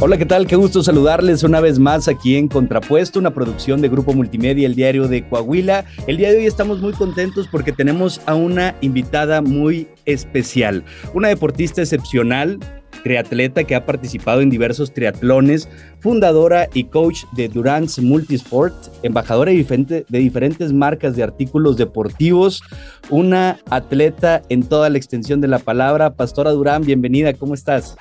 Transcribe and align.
Hola, 0.00 0.16
¿qué 0.16 0.26
tal? 0.26 0.46
Qué 0.46 0.54
gusto 0.54 0.80
saludarles 0.84 1.42
una 1.42 1.60
vez 1.60 1.80
más 1.80 2.06
aquí 2.06 2.36
en 2.36 2.46
Contrapuesto, 2.46 3.18
una 3.18 3.34
producción 3.34 3.80
de 3.80 3.88
Grupo 3.88 4.12
Multimedia, 4.12 4.64
el 4.64 4.76
diario 4.76 5.08
de 5.08 5.28
Coahuila. 5.28 5.86
El 6.06 6.18
día 6.18 6.30
de 6.30 6.36
hoy 6.36 6.46
estamos 6.46 6.80
muy 6.80 6.92
contentos 6.92 7.48
porque 7.50 7.72
tenemos 7.72 8.20
a 8.26 8.36
una 8.36 8.76
invitada 8.80 9.42
muy 9.42 9.88
especial, 10.04 10.84
una 11.14 11.26
deportista 11.26 11.82
excepcional, 11.82 12.60
triatleta 13.02 13.64
que 13.64 13.74
ha 13.74 13.86
participado 13.86 14.40
en 14.40 14.50
diversos 14.50 14.94
triatlones, 14.94 15.68
fundadora 15.98 16.68
y 16.74 16.84
coach 16.84 17.24
de 17.32 17.48
Durance 17.48 18.00
Multisport, 18.00 18.76
embajadora 19.02 19.50
de, 19.50 20.06
de 20.08 20.18
diferentes 20.20 20.72
marcas 20.72 21.16
de 21.16 21.24
artículos 21.24 21.76
deportivos, 21.76 22.62
una 23.10 23.58
atleta 23.68 24.42
en 24.48 24.62
toda 24.62 24.90
la 24.90 24.98
extensión 24.98 25.40
de 25.40 25.48
la 25.48 25.58
palabra. 25.58 26.14
Pastora 26.14 26.52
Durán, 26.52 26.84
bienvenida, 26.84 27.34
¿cómo 27.34 27.54
estás? 27.54 27.96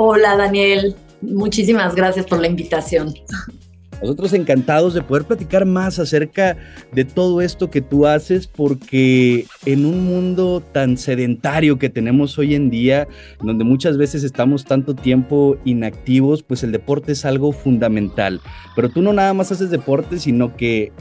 Hola 0.00 0.36
Daniel, 0.36 0.94
muchísimas 1.20 1.94
gracias 1.94 2.26
por 2.26 2.40
la 2.40 2.48
invitación. 2.48 3.14
Nosotros 4.00 4.32
encantados 4.32 4.94
de 4.94 5.02
poder 5.02 5.24
platicar 5.24 5.66
más 5.66 5.98
acerca 5.98 6.56
de 6.92 7.04
todo 7.04 7.40
esto 7.40 7.68
que 7.68 7.80
tú 7.80 8.06
haces, 8.06 8.46
porque 8.46 9.46
en 9.66 9.84
un 9.84 10.04
mundo 10.04 10.62
tan 10.72 10.96
sedentario 10.96 11.78
que 11.78 11.88
tenemos 11.88 12.38
hoy 12.38 12.54
en 12.54 12.70
día, 12.70 13.08
donde 13.42 13.64
muchas 13.64 13.96
veces 13.96 14.22
estamos 14.22 14.64
tanto 14.64 14.94
tiempo 14.94 15.56
inactivos, 15.64 16.44
pues 16.44 16.62
el 16.62 16.70
deporte 16.70 17.12
es 17.12 17.24
algo 17.24 17.50
fundamental. 17.50 18.40
Pero 18.76 18.88
tú 18.88 19.02
no 19.02 19.12
nada 19.12 19.34
más 19.34 19.50
haces 19.50 19.70
deporte, 19.70 20.20
sino 20.20 20.56
que 20.56 20.92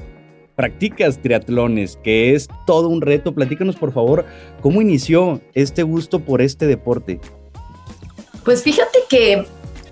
practicas 0.55 1.21
triatlones, 1.21 1.99
que 2.03 2.33
es 2.33 2.47
todo 2.65 2.89
un 2.89 3.01
reto. 3.01 3.35
Platícanos, 3.35 3.75
por 3.75 3.93
favor, 3.93 4.25
cómo 4.59 4.81
inició 4.81 5.39
este 5.53 5.83
gusto 5.83 6.19
por 6.19 6.41
este 6.41 6.65
deporte. 6.65 7.19
Pues 8.43 8.63
fíjate 8.63 8.99
que 9.07 9.45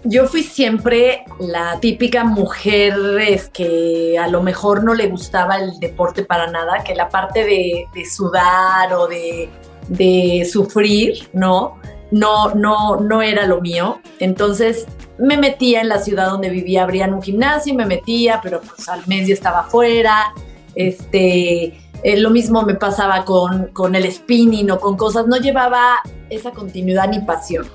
yo 0.06 0.28
fui 0.28 0.44
siempre 0.44 1.26
la 1.40 1.80
típica 1.80 2.24
mujer 2.24 2.94
es 3.28 3.50
que 3.50 4.18
a 4.20 4.28
lo 4.28 4.42
mejor 4.42 4.84
no 4.84 4.94
le 4.94 5.08
gustaba 5.08 5.58
el 5.58 5.80
deporte 5.80 6.24
para 6.24 6.48
nada, 6.48 6.84
que 6.84 6.94
la 6.96 7.10
parte 7.10 7.44
de, 7.44 7.88
sudar 8.06 8.94
o 8.94 9.08
de, 9.08 10.48
sufrir, 10.50 11.28
¿no? 11.34 11.80
No, 12.12 12.54
no, 12.54 12.98
no 12.98 13.22
era 13.24 13.48
lo 13.48 13.62
mío. 13.62 14.00
Entonces 14.20 14.86
me 15.18 15.38
metía 15.38 15.82
en 15.82 15.90
la 15.90 16.00
ciudad 16.00 16.30
donde 16.30 16.50
vivía, 16.50 16.84
abrían 16.84 17.14
un 17.14 17.22
gimnasio 17.22 17.74
y 17.74 17.76
me 17.76 17.86
metía, 17.86 18.40
pero 18.44 18.62
pues 18.62 18.88
al 18.88 19.06
mes 19.08 19.28
ya 19.28 19.34
estaba 19.34 19.64
fuera. 19.64 20.34
Este, 20.76 21.74
eh, 22.04 22.18
lo 22.20 22.30
mismo 22.30 22.62
me 22.62 22.76
pasaba 22.76 23.26
con, 23.26 23.68
con 23.74 23.96
el 23.96 24.12
spinning 24.12 24.70
o 24.70 24.80
con 24.80 24.98
cosas, 24.98 25.26
no 25.26 25.38
llevaba 25.38 25.96
esa 26.30 26.52
continuidad 26.52 27.10
ni 27.10 27.20
pasión. 27.22 27.68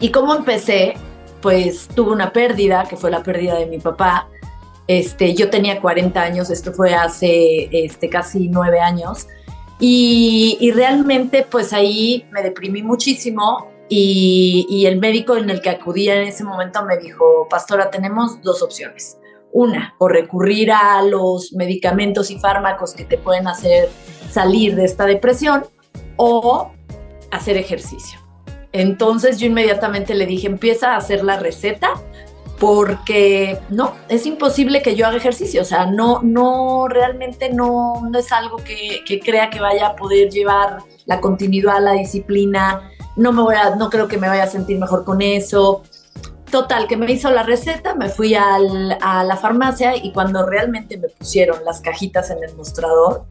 ¿Y 0.00 0.10
cómo 0.10 0.34
empecé? 0.34 0.94
Pues 1.40 1.88
tuve 1.88 2.12
una 2.12 2.32
pérdida, 2.32 2.84
que 2.88 2.96
fue 2.96 3.10
la 3.10 3.22
pérdida 3.22 3.56
de 3.56 3.66
mi 3.66 3.78
papá. 3.78 4.28
Este, 4.86 5.34
yo 5.34 5.50
tenía 5.50 5.80
40 5.80 6.20
años, 6.20 6.50
esto 6.50 6.72
fue 6.72 6.94
hace 6.94 7.68
este, 7.72 8.08
casi 8.08 8.48
nueve 8.48 8.80
años. 8.80 9.26
Y, 9.80 10.72
realmente 10.74 11.46
pues 11.48 11.72
ahí 11.72 12.26
me 12.32 12.42
deprimí 12.42 12.82
muchísimo 12.82 13.68
y, 13.88 14.66
y, 14.68 14.86
el 14.86 14.98
médico 14.98 15.36
en 15.36 15.48
el 15.50 15.60
que 15.60 15.70
acudía 15.70 16.16
en 16.16 16.28
ese 16.28 16.42
momento 16.42 16.84
me 16.84 16.98
dijo, 16.98 17.46
pastora, 17.48 17.90
tenemos 17.90 18.42
dos 18.42 18.62
opciones. 18.62 19.18
Una, 19.52 19.94
o 19.98 20.08
recurrir 20.08 20.72
a 20.72 21.02
los 21.02 21.52
medicamentos 21.52 22.30
y 22.30 22.38
fármacos 22.38 22.92
que 22.92 23.04
te 23.04 23.16
pueden 23.16 23.46
hacer 23.46 23.88
salir 24.30 24.74
de 24.74 24.84
esta 24.84 25.06
depresión 25.06 25.64
o 26.16 26.72
hacer 27.30 27.56
ejercicio. 27.56 28.27
Entonces 28.78 29.38
yo 29.38 29.46
inmediatamente 29.46 30.14
le 30.14 30.24
dije, 30.24 30.46
empieza 30.46 30.92
a 30.92 30.98
hacer 30.98 31.24
la 31.24 31.36
receta 31.36 31.94
porque 32.60 33.58
no, 33.70 33.94
es 34.08 34.24
imposible 34.24 34.82
que 34.82 34.94
yo 34.94 35.04
haga 35.04 35.16
ejercicio, 35.16 35.62
o 35.62 35.64
sea, 35.64 35.86
no, 35.86 36.20
no, 36.22 36.86
realmente 36.86 37.52
no, 37.52 38.08
es 38.16 38.30
algo 38.30 38.58
que, 38.58 39.02
crea 39.24 39.50
que 39.50 39.58
vaya 39.58 39.88
a 39.88 39.96
poder 39.96 40.30
llevar 40.30 40.78
la 41.06 41.20
continuidad, 41.20 41.82
la 41.82 41.94
disciplina, 41.94 42.88
no 43.16 43.32
me 43.32 43.42
voy 43.42 43.56
a, 43.56 43.74
no 43.74 43.90
creo 43.90 44.06
que 44.06 44.16
me 44.16 44.28
vaya 44.28 44.44
a 44.44 44.48
sentir 44.48 44.78
mejor 44.78 45.04
con 45.04 45.22
eso. 45.22 45.82
Total, 46.48 46.86
que 46.86 46.96
me 46.96 47.10
hizo 47.10 47.30
la 47.30 47.42
receta, 47.42 47.96
me 47.96 48.08
fui 48.08 48.34
a 48.36 48.58
la 48.60 49.36
farmacia 49.36 49.96
y 49.96 50.12
cuando 50.12 50.46
realmente 50.46 50.98
me 50.98 51.08
pusieron 51.08 51.64
las 51.64 51.80
cajitas 51.80 52.30
en 52.30 52.44
el 52.44 52.54
mostrador, 52.54 53.26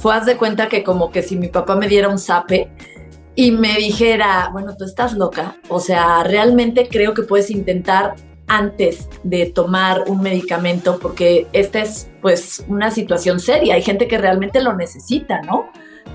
fue 0.00 0.14
haz 0.14 0.26
de 0.26 0.36
cuenta 0.36 0.68
que 0.68 0.82
como 0.82 1.10
que 1.10 1.22
si 1.22 1.36
mi 1.36 1.48
papá 1.48 1.76
me 1.76 1.88
diera 1.88 2.08
un 2.08 2.18
zape, 2.18 2.70
y 3.34 3.52
me 3.52 3.76
dijera, 3.76 4.50
bueno, 4.52 4.76
tú 4.76 4.84
estás 4.84 5.14
loca, 5.14 5.56
o 5.68 5.80
sea, 5.80 6.22
realmente 6.24 6.88
creo 6.88 7.14
que 7.14 7.22
puedes 7.22 7.50
intentar 7.50 8.16
antes 8.50 9.08
de 9.22 9.46
tomar 9.46 10.04
un 10.08 10.20
medicamento 10.22 10.98
porque 11.00 11.46
esta 11.52 11.80
es 11.80 12.10
pues 12.20 12.64
una 12.66 12.90
situación 12.90 13.38
seria, 13.38 13.76
hay 13.76 13.82
gente 13.82 14.08
que 14.08 14.18
realmente 14.18 14.60
lo 14.60 14.74
necesita, 14.74 15.40
¿no? 15.42 15.70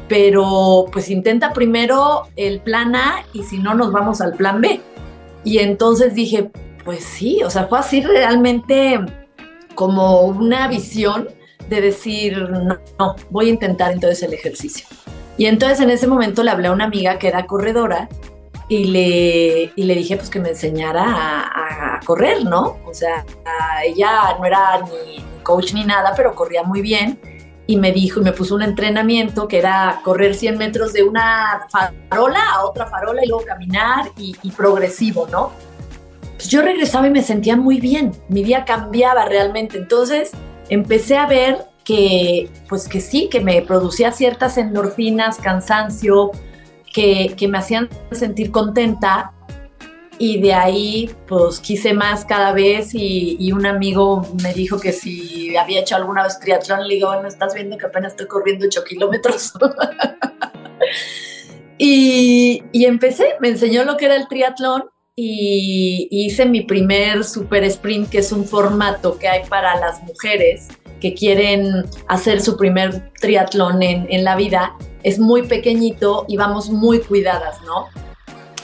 Pero 0.10 0.86
pues 0.92 1.10
intenta 1.10 1.54
primero 1.54 2.28
el 2.36 2.60
plan 2.60 2.96
A 2.96 3.24
y 3.32 3.44
si 3.44 3.58
no 3.58 3.74
nos 3.74 3.92
vamos 3.92 4.20
al 4.20 4.34
plan 4.34 4.60
B. 4.60 4.82
Y 5.46 5.60
entonces 5.60 6.14
dije, 6.14 6.52
pues 6.84 7.04
sí, 7.04 7.42
o 7.44 7.50
sea, 7.50 7.68
fue 7.68 7.80
así 7.80 8.02
realmente 8.02 9.00
como 9.74 10.24
una 10.24 10.68
visión 10.68 11.30
de 11.70 11.82
decir, 11.82 12.38
no, 12.50 12.78
no 13.00 13.16
voy 13.30 13.48
a 13.48 13.50
intentar 13.50 13.94
entonces 13.94 14.22
el 14.24 14.34
ejercicio. 14.34 14.86
Y 15.38 15.46
entonces 15.48 15.80
en 15.82 15.90
ese 15.90 16.08
momento 16.08 16.44
le 16.44 16.52
hablé 16.52 16.68
a 16.68 16.72
una 16.72 16.86
amiga 16.86 17.20
que 17.20 17.28
era 17.28 17.46
corredora 17.46 18.08
y 18.68 18.86
le, 18.86 19.72
y 19.76 19.84
le 19.84 19.96
dije 19.96 20.18
pues 20.18 20.30
que 20.30 20.40
me 20.40 20.50
enseñara 20.50 21.04
a, 21.06 22.00
correr, 22.06 22.46
¿no? 22.46 22.78
O 22.86 22.94
sea, 22.94 23.26
ella 23.84 24.38
no 24.38 24.46
era 24.46 24.82
ni, 24.82 25.24
coach 25.44 25.74
ni 25.74 25.84
nada, 25.84 26.14
pero 26.16 26.36
corría 26.36 26.64
muy 26.64 26.82
bien 26.82 27.20
y 27.68 27.78
me 27.78 27.92
dijo 27.92 28.20
y 28.20 28.24
me 28.24 28.32
puso 28.32 28.56
un 28.56 28.62
entrenamiento 28.62 29.48
que 29.48 29.58
era 29.58 30.02
correr 30.04 30.36
100 30.36 30.58
metros 30.58 30.94
de 30.94 31.04
una 31.04 31.68
farola 32.10 32.40
a 32.54 32.66
otra 32.66 32.86
farola 32.88 33.24
y 33.24 33.28
luego 33.28 33.44
caminar 33.46 34.12
y, 34.18 34.36
progresivo, 34.52 35.28
¿no? 35.32 35.52
Pues 36.36 36.50
yo 36.50 36.62
regresaba 36.62 37.08
y 37.08 37.12
me 37.12 37.24
sentía 37.24 37.56
muy 37.56 37.80
bien, 37.80 38.12
mi 38.30 38.44
día 38.44 38.66
cambiaba 38.66 39.26
realmente, 39.26 39.78
entonces 39.78 40.32
empecé 40.70 41.18
a 41.18 41.26
ver 41.26 41.66
que, 41.86 42.50
pues 42.68 42.90
que 42.90 43.00
sí, 43.00 43.30
que 43.30 43.40
me 43.40 43.62
producía 43.62 44.12
ciertas 44.12 44.58
endorfinas, 44.58 45.38
cansancio, 45.38 46.32
que, 46.92 47.36
me 47.48 47.58
hacían 47.58 47.90
sentir 48.12 48.52
contenta 48.52 49.32
y 50.18 50.42
de 50.42 50.54
ahí 50.54 51.14
pues 51.28 51.60
quise 51.60 51.94
más 51.94 52.24
cada 52.24 52.54
vez 52.54 52.92
y, 52.94 53.52
un 53.52 53.66
amigo 53.66 54.26
me 54.42 54.54
dijo 54.54 54.80
que 54.80 54.92
si 54.92 55.56
había 55.56 55.82
hecho 55.82 55.96
alguna 55.96 56.24
vez 56.24 56.40
triatlón, 56.40 56.88
le 56.88 56.96
digo, 56.96 57.08
bueno, 57.08 57.28
estás 57.28 57.54
viendo 57.54 57.78
que 57.78 57.86
apenas 57.86 58.14
estoy 58.14 58.28
corriendo 58.28 58.66
8 58.66 58.84
kilómetros. 58.84 59.54
y, 61.78 62.64
y, 62.72 62.86
empecé, 62.86 63.36
me 63.42 63.50
enseñó 63.50 63.84
lo 63.84 63.96
que 63.96 64.06
era 64.06 64.16
el 64.16 64.28
triatlón 64.28 64.86
y 65.16 66.08
hice 66.10 66.46
mi 66.46 66.62
primer 66.62 67.24
super 67.24 67.64
sprint, 67.66 68.10
que 68.10 68.20
es 68.20 68.32
un 68.32 68.46
formato 68.46 69.20
que 69.20 69.28
hay 69.28 69.46
para 69.48 69.80
las 69.80 70.02
mujeres 70.04 70.70
que 71.00 71.14
quieren 71.14 71.86
hacer 72.08 72.42
su 72.42 72.58
primer 72.58 73.12
triatlón 73.20 73.84
en, 73.84 74.24
la 74.24 74.36
vida, 74.36 74.76
es 75.04 75.20
muy 75.20 75.44
pequeñito 75.44 76.26
y 76.28 76.38
vamos 76.38 76.70
muy 76.70 77.00
cuidadas, 77.00 77.62
¿no? 77.64 77.88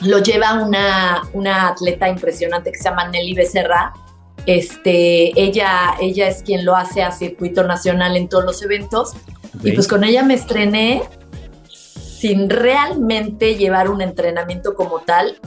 Lo 0.00 0.18
lleva 0.18 0.54
una, 0.54 1.22
una 1.32 1.68
atleta 1.68 2.08
impresionante 2.08 2.72
que 2.72 2.78
se 2.78 2.84
llama 2.84 3.08
Nelly 3.08 3.34
Becerra. 3.34 3.92
Este, 4.46 5.40
ella, 5.40 5.94
ella 6.00 6.26
es 6.26 6.42
quien 6.42 6.64
lo 6.64 6.74
hace 6.74 7.02
a 7.02 7.12
circuito 7.12 7.62
nacional 7.62 8.16
en 8.16 8.28
todos 8.28 8.44
los 8.44 8.62
eventos. 8.62 9.12
Y 9.62 9.72
pues 9.72 9.86
con 9.86 10.02
ella 10.02 10.24
me 10.24 10.34
estrené 10.34 11.02
sin 11.68 12.50
realmente 12.50 13.54
llevar 13.54 13.90
un 13.90 14.00
entrenamiento 14.00 14.74
como 14.74 15.00
tal. 15.00 15.38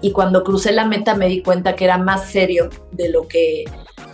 Y 0.00 0.12
cuando 0.12 0.44
crucé 0.44 0.70
la 0.72 0.84
meta 0.84 1.14
me 1.14 1.26
di 1.26 1.42
cuenta 1.42 1.74
que 1.74 1.84
era 1.84 1.98
más 1.98 2.26
serio 2.26 2.68
de 2.92 3.08
lo 3.08 3.26
que 3.26 3.64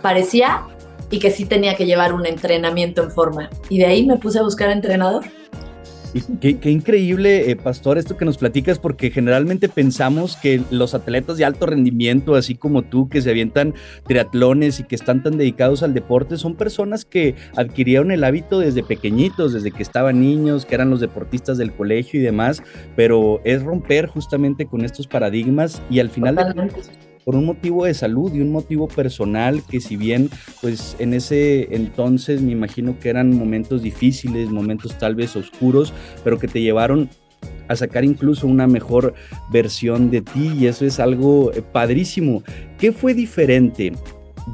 parecía 0.01 0.65
y 1.11 1.19
que 1.19 1.29
sí 1.29 1.45
tenía 1.45 1.75
que 1.75 1.85
llevar 1.85 2.13
un 2.13 2.25
entrenamiento 2.25 3.03
en 3.03 3.11
forma. 3.11 3.49
Y 3.69 3.77
de 3.77 3.85
ahí 3.85 4.05
me 4.05 4.17
puse 4.17 4.39
a 4.39 4.43
buscar 4.43 4.71
entrenador. 4.71 5.25
Y 6.13 6.21
qué, 6.55 6.69
increíble, 6.69 7.49
eh, 7.49 7.55
Pastor, 7.55 7.97
esto 7.97 8.17
que 8.17 8.25
nos 8.25 8.37
platicas, 8.37 8.79
porque 8.79 9.11
generalmente 9.11 9.69
pensamos 9.69 10.35
que 10.35 10.61
los 10.69 10.93
atletas 10.93 11.37
de 11.37 11.45
alto 11.45 11.65
rendimiento, 11.65 12.35
así 12.35 12.55
como 12.55 12.81
tú, 12.81 13.07
que 13.07 13.21
se 13.21 13.29
avientan 13.29 13.73
triatlones 14.07 14.81
y 14.81 14.83
que 14.83 14.95
están 14.95 15.23
tan 15.23 15.37
dedicados 15.37 15.83
al 15.83 15.93
deporte, 15.93 16.35
son 16.35 16.55
personas 16.55 17.05
que 17.05 17.35
adquirieron 17.55 18.11
el 18.11 18.25
hábito 18.25 18.59
desde 18.59 18.83
pequeñitos, 18.83 19.53
desde 19.53 19.71
que 19.71 19.83
estaban 19.83 20.19
niños, 20.19 20.65
que 20.65 20.75
eran 20.75 20.89
los 20.89 20.99
deportistas 20.99 21.57
del 21.57 21.71
colegio 21.71 22.19
y 22.19 22.23
demás, 22.23 22.61
pero 22.97 23.39
es 23.45 23.63
romper 23.63 24.07
justamente 24.07 24.65
con 24.65 24.83
estos 24.83 25.07
paradigmas 25.07 25.81
y 25.89 25.99
al 25.99 26.09
final 26.09 26.35
por 27.23 27.35
un 27.35 27.45
motivo 27.45 27.85
de 27.85 27.93
salud 27.93 28.33
y 28.33 28.41
un 28.41 28.51
motivo 28.51 28.87
personal 28.87 29.63
que 29.69 29.79
si 29.79 29.95
bien 29.95 30.29
pues 30.61 30.95
en 30.99 31.13
ese 31.13 31.73
entonces 31.75 32.41
me 32.41 32.51
imagino 32.51 32.99
que 32.99 33.09
eran 33.09 33.35
momentos 33.37 33.81
difíciles, 33.81 34.49
momentos 34.49 34.97
tal 34.97 35.15
vez 35.15 35.35
oscuros, 35.35 35.93
pero 36.23 36.39
que 36.39 36.47
te 36.47 36.61
llevaron 36.61 37.09
a 37.67 37.75
sacar 37.75 38.03
incluso 38.03 38.47
una 38.47 38.67
mejor 38.67 39.13
versión 39.51 40.11
de 40.11 40.21
ti 40.21 40.53
y 40.59 40.67
eso 40.67 40.85
es 40.85 40.99
algo 40.99 41.51
eh, 41.53 41.61
padrísimo. 41.61 42.43
¿Qué 42.77 42.91
fue 42.91 43.13
diferente 43.13 43.93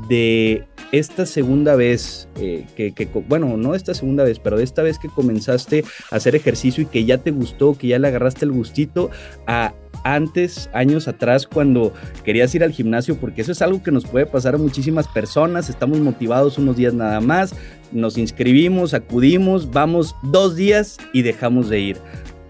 de 0.10 0.66
esta 0.92 1.26
segunda 1.26 1.76
vez 1.76 2.30
eh, 2.40 2.66
que, 2.76 2.94
bueno, 3.28 3.58
no 3.58 3.76
esta 3.76 3.94
segunda 3.94 4.24
vez, 4.24 4.40
pero 4.40 4.58
de 4.58 4.64
esta 4.64 4.84
vez 4.84 5.00
que 5.00 5.10
comenzaste 5.10 5.84
a 6.12 6.16
hacer 6.16 6.36
ejercicio 6.36 6.84
y 6.84 6.88
que 6.88 7.06
ya 7.06 7.18
te 7.18 7.32
gustó, 7.32 7.78
que 7.78 7.88
ya 7.88 8.00
le 8.00 8.08
agarraste 8.08 8.46
el 8.46 8.52
gustito, 8.52 9.10
a 9.48 9.74
antes, 10.14 10.70
años 10.74 11.08
atrás, 11.08 11.48
cuando 11.48 11.94
querías 12.24 12.54
ir 12.56 12.64
al 12.64 12.72
gimnasio, 12.72 13.18
porque 13.18 13.42
eso 13.42 13.52
es 13.52 13.62
algo 13.62 13.84
que 13.84 13.92
nos 13.92 14.06
puede 14.06 14.26
pasar 14.26 14.56
a 14.56 14.58
muchísimas 14.58 15.08
personas, 15.08 15.70
estamos 15.70 16.00
motivados 16.00 16.58
unos 16.58 16.78
días 16.78 16.94
nada 16.94 17.20
más, 17.22 17.56
nos 17.92 18.18
inscribimos, 18.18 18.94
acudimos, 18.94 19.72
vamos 19.72 20.16
dos 20.24 20.56
días 20.56 20.98
y 21.14 21.22
dejamos 21.22 21.70
de 21.70 21.80
ir. 21.80 21.98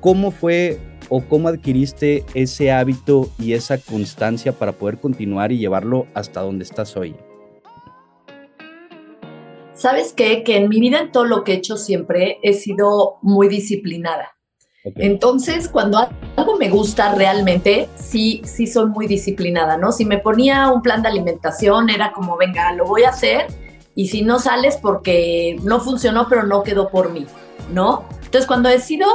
¿Cómo 0.01 0.31
fue 0.31 0.79
o 1.09 1.21
cómo 1.21 1.47
adquiriste 1.47 2.23
ese 2.33 2.71
hábito 2.71 3.29
y 3.39 3.53
esa 3.53 3.77
constancia 3.77 4.51
para 4.51 4.73
poder 4.73 4.99
continuar 4.99 5.51
y 5.51 5.57
llevarlo 5.57 6.07
hasta 6.13 6.41
donde 6.41 6.63
estás 6.63 6.95
hoy? 6.97 7.15
¿Sabes 9.73 10.13
qué? 10.13 10.43
Que 10.43 10.57
en 10.57 10.69
mi 10.69 10.79
vida, 10.79 10.99
en 10.99 11.11
todo 11.11 11.25
lo 11.25 11.43
que 11.43 11.53
he 11.53 11.55
hecho 11.55 11.77
siempre, 11.77 12.39
he 12.41 12.53
sido 12.53 13.17
muy 13.21 13.47
disciplinada. 13.47 14.36
Entonces, 14.83 15.67
cuando 15.67 16.07
algo 16.35 16.57
me 16.57 16.69
gusta 16.69 17.13
realmente, 17.13 17.89
sí, 17.95 18.41
sí 18.45 18.67
soy 18.67 18.87
muy 18.87 19.07
disciplinada, 19.07 19.77
¿no? 19.77 19.91
Si 19.91 20.05
me 20.05 20.19
ponía 20.19 20.69
un 20.71 20.81
plan 20.81 21.01
de 21.01 21.09
alimentación, 21.09 21.89
era 21.89 22.11
como, 22.11 22.37
venga, 22.37 22.71
lo 22.73 22.85
voy 22.85 23.03
a 23.03 23.09
hacer, 23.09 23.47
y 23.95 24.07
si 24.07 24.21
no 24.21 24.39
sales 24.39 24.77
porque 24.77 25.57
no 25.63 25.79
funcionó, 25.79 26.27
pero 26.29 26.43
no 26.43 26.63
quedó 26.63 26.89
por 26.89 27.11
mí, 27.11 27.25
¿no? 27.73 28.05
Entonces, 28.23 28.45
cuando 28.45 28.69
decido 28.69 29.07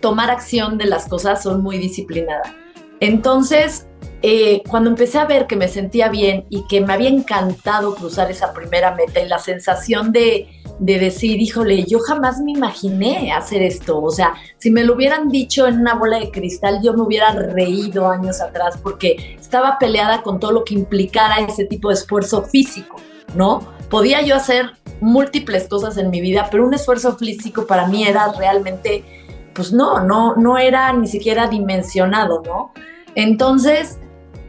tomar 0.00 0.30
acción 0.30 0.78
de 0.78 0.86
las 0.86 1.06
cosas, 1.06 1.42
soy 1.42 1.60
muy 1.60 1.78
disciplinada. 1.78 2.54
Entonces, 3.00 3.86
eh, 4.22 4.62
cuando 4.68 4.90
empecé 4.90 5.18
a 5.18 5.24
ver 5.24 5.46
que 5.46 5.56
me 5.56 5.68
sentía 5.68 6.08
bien 6.08 6.46
y 6.50 6.66
que 6.66 6.80
me 6.80 6.92
había 6.92 7.08
encantado 7.08 7.94
cruzar 7.94 8.30
esa 8.30 8.52
primera 8.52 8.94
meta 8.94 9.20
y 9.20 9.28
la 9.28 9.38
sensación 9.38 10.12
de, 10.12 10.59
de 10.80 10.98
decir, 10.98 11.40
híjole, 11.42 11.84
yo 11.84 11.98
jamás 11.98 12.40
me 12.40 12.52
imaginé 12.52 13.32
hacer 13.32 13.62
esto. 13.62 14.02
O 14.02 14.10
sea, 14.10 14.34
si 14.56 14.70
me 14.70 14.82
lo 14.82 14.94
hubieran 14.94 15.28
dicho 15.28 15.66
en 15.66 15.78
una 15.78 15.94
bola 15.94 16.18
de 16.18 16.30
cristal, 16.30 16.80
yo 16.82 16.94
me 16.94 17.02
hubiera 17.02 17.32
reído 17.32 18.08
años 18.08 18.40
atrás 18.40 18.78
porque 18.82 19.36
estaba 19.38 19.78
peleada 19.78 20.22
con 20.22 20.40
todo 20.40 20.52
lo 20.52 20.64
que 20.64 20.74
implicara 20.74 21.38
ese 21.40 21.66
tipo 21.66 21.88
de 21.88 21.94
esfuerzo 21.94 22.44
físico, 22.44 22.96
¿no? 23.34 23.60
Podía 23.90 24.22
yo 24.22 24.34
hacer 24.34 24.70
múltiples 25.02 25.68
cosas 25.68 25.98
en 25.98 26.08
mi 26.08 26.22
vida, 26.22 26.48
pero 26.50 26.66
un 26.66 26.72
esfuerzo 26.72 27.14
físico 27.16 27.66
para 27.66 27.86
mí 27.86 28.04
era 28.06 28.32
realmente, 28.32 29.04
pues 29.52 29.74
no, 29.74 30.02
no, 30.02 30.34
no 30.36 30.56
era 30.56 30.94
ni 30.94 31.08
siquiera 31.08 31.46
dimensionado, 31.46 32.42
¿no? 32.42 32.72
Entonces, 33.14 33.98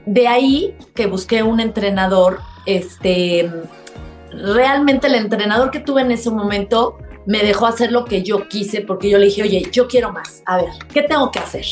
de 0.06 0.30
ahí 0.30 0.78
que 0.96 1.08
busqué 1.08 1.44
un 1.44 1.60
entrenador, 1.60 2.40
este, 2.66 3.52
realmente 4.32 5.08
el 5.08 5.16
entrenador 5.16 5.72
que 5.72 5.80
tuve 5.80 6.02
en 6.02 6.12
ese 6.12 6.30
momento 6.30 6.98
me 7.26 7.44
dejó 7.44 7.68
hacer 7.68 7.92
lo 7.92 8.06
que 8.06 8.24
yo 8.24 8.48
quise 8.48 8.82
porque 8.82 9.10
yo 9.10 9.18
le 9.18 9.26
dije, 9.26 9.44
oye, 9.44 9.70
yo 9.72 9.88
quiero 9.88 10.12
más, 10.12 10.42
a 10.46 10.58
ver, 10.58 10.70
¿qué 10.94 11.04
tengo 11.04 11.32
que 11.32 11.40
hacer? 11.40 11.66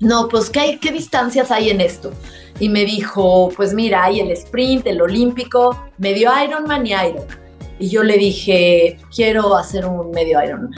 No, 0.00 0.28
pues 0.28 0.50
¿qué, 0.50 0.78
qué 0.80 0.92
distancias 0.92 1.50
hay 1.50 1.70
en 1.70 1.80
esto? 1.80 2.12
Y 2.60 2.68
me 2.68 2.84
dijo, 2.84 3.50
pues 3.56 3.72
mira, 3.72 4.04
hay 4.04 4.20
el 4.20 4.30
sprint, 4.32 4.86
el 4.86 5.00
olímpico, 5.00 5.84
medio 5.98 6.30
Ironman 6.42 6.86
y 6.86 6.92
Ironman. 6.92 7.46
Y 7.78 7.88
yo 7.88 8.02
le 8.02 8.16
dije, 8.16 8.98
quiero 9.14 9.56
hacer 9.56 9.86
un 9.86 10.10
medio 10.10 10.42
Ironman. 10.42 10.74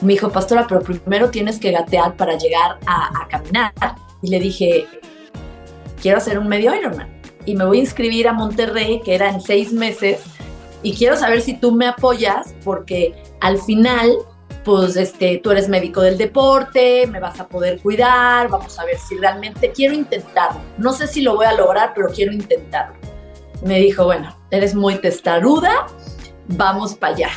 Me 0.00 0.12
dijo, 0.12 0.30
pastora, 0.30 0.66
pero 0.68 0.82
primero 0.82 1.30
tienes 1.30 1.58
que 1.58 1.70
gatear 1.72 2.16
para 2.16 2.36
llegar 2.36 2.78
a, 2.86 3.22
a 3.22 3.28
caminar. 3.28 3.72
Y 4.22 4.28
le 4.28 4.38
dije, 4.38 4.86
quiero 6.00 6.18
hacer 6.18 6.38
un 6.38 6.48
medio 6.48 6.74
Ironman 6.74 7.14
y 7.46 7.54
me 7.54 7.64
voy 7.64 7.78
a 7.78 7.80
inscribir 7.80 8.28
a 8.28 8.32
Monterrey, 8.32 9.00
que 9.04 9.14
era 9.14 9.30
en 9.30 9.40
seis 9.40 9.72
meses, 9.72 10.22
y 10.84 10.92
quiero 10.92 11.16
saber 11.16 11.40
si 11.40 11.54
tú 11.54 11.72
me 11.72 11.86
apoyas, 11.86 12.54
porque 12.62 13.14
al 13.40 13.58
final, 13.58 14.12
pues 14.64 14.96
este, 14.96 15.38
tú 15.38 15.50
eres 15.50 15.66
médico 15.66 16.02
del 16.02 16.18
deporte, 16.18 17.06
me 17.06 17.20
vas 17.20 17.40
a 17.40 17.48
poder 17.48 17.80
cuidar, 17.80 18.48
vamos 18.48 18.78
a 18.78 18.84
ver 18.84 18.98
si 18.98 19.16
realmente 19.16 19.72
quiero 19.72 19.94
intentarlo. 19.94 20.60
No 20.76 20.92
sé 20.92 21.06
si 21.06 21.22
lo 21.22 21.36
voy 21.36 21.46
a 21.46 21.54
lograr, 21.54 21.92
pero 21.94 22.08
quiero 22.08 22.32
intentarlo. 22.32 22.94
Me 23.64 23.80
dijo, 23.80 24.04
bueno, 24.04 24.36
eres 24.50 24.74
muy 24.74 24.96
testaruda, 24.96 25.86
vamos 26.48 26.94
para 26.94 27.14
allá. 27.14 27.30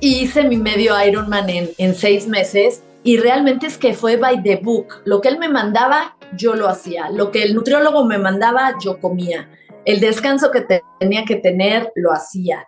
Hice 0.00 0.42
mi 0.42 0.56
medio 0.56 1.00
Ironman 1.02 1.48
en, 1.48 1.70
en 1.78 1.94
seis 1.94 2.26
meses 2.26 2.82
y 3.04 3.16
realmente 3.18 3.68
es 3.68 3.78
que 3.78 3.94
fue 3.94 4.16
by 4.16 4.42
the 4.42 4.56
book. 4.56 5.02
Lo 5.04 5.20
que 5.20 5.28
él 5.28 5.38
me 5.38 5.48
mandaba, 5.48 6.16
yo 6.36 6.54
lo 6.54 6.68
hacía. 6.68 7.10
Lo 7.10 7.30
que 7.30 7.44
el 7.44 7.54
nutriólogo 7.54 8.04
me 8.04 8.18
mandaba, 8.18 8.74
yo 8.82 8.98
comía. 8.98 9.48
El 9.84 10.00
descanso 10.00 10.50
que 10.50 10.66
tenía 10.98 11.24
que 11.24 11.36
tener, 11.36 11.92
lo 11.94 12.12
hacía. 12.12 12.66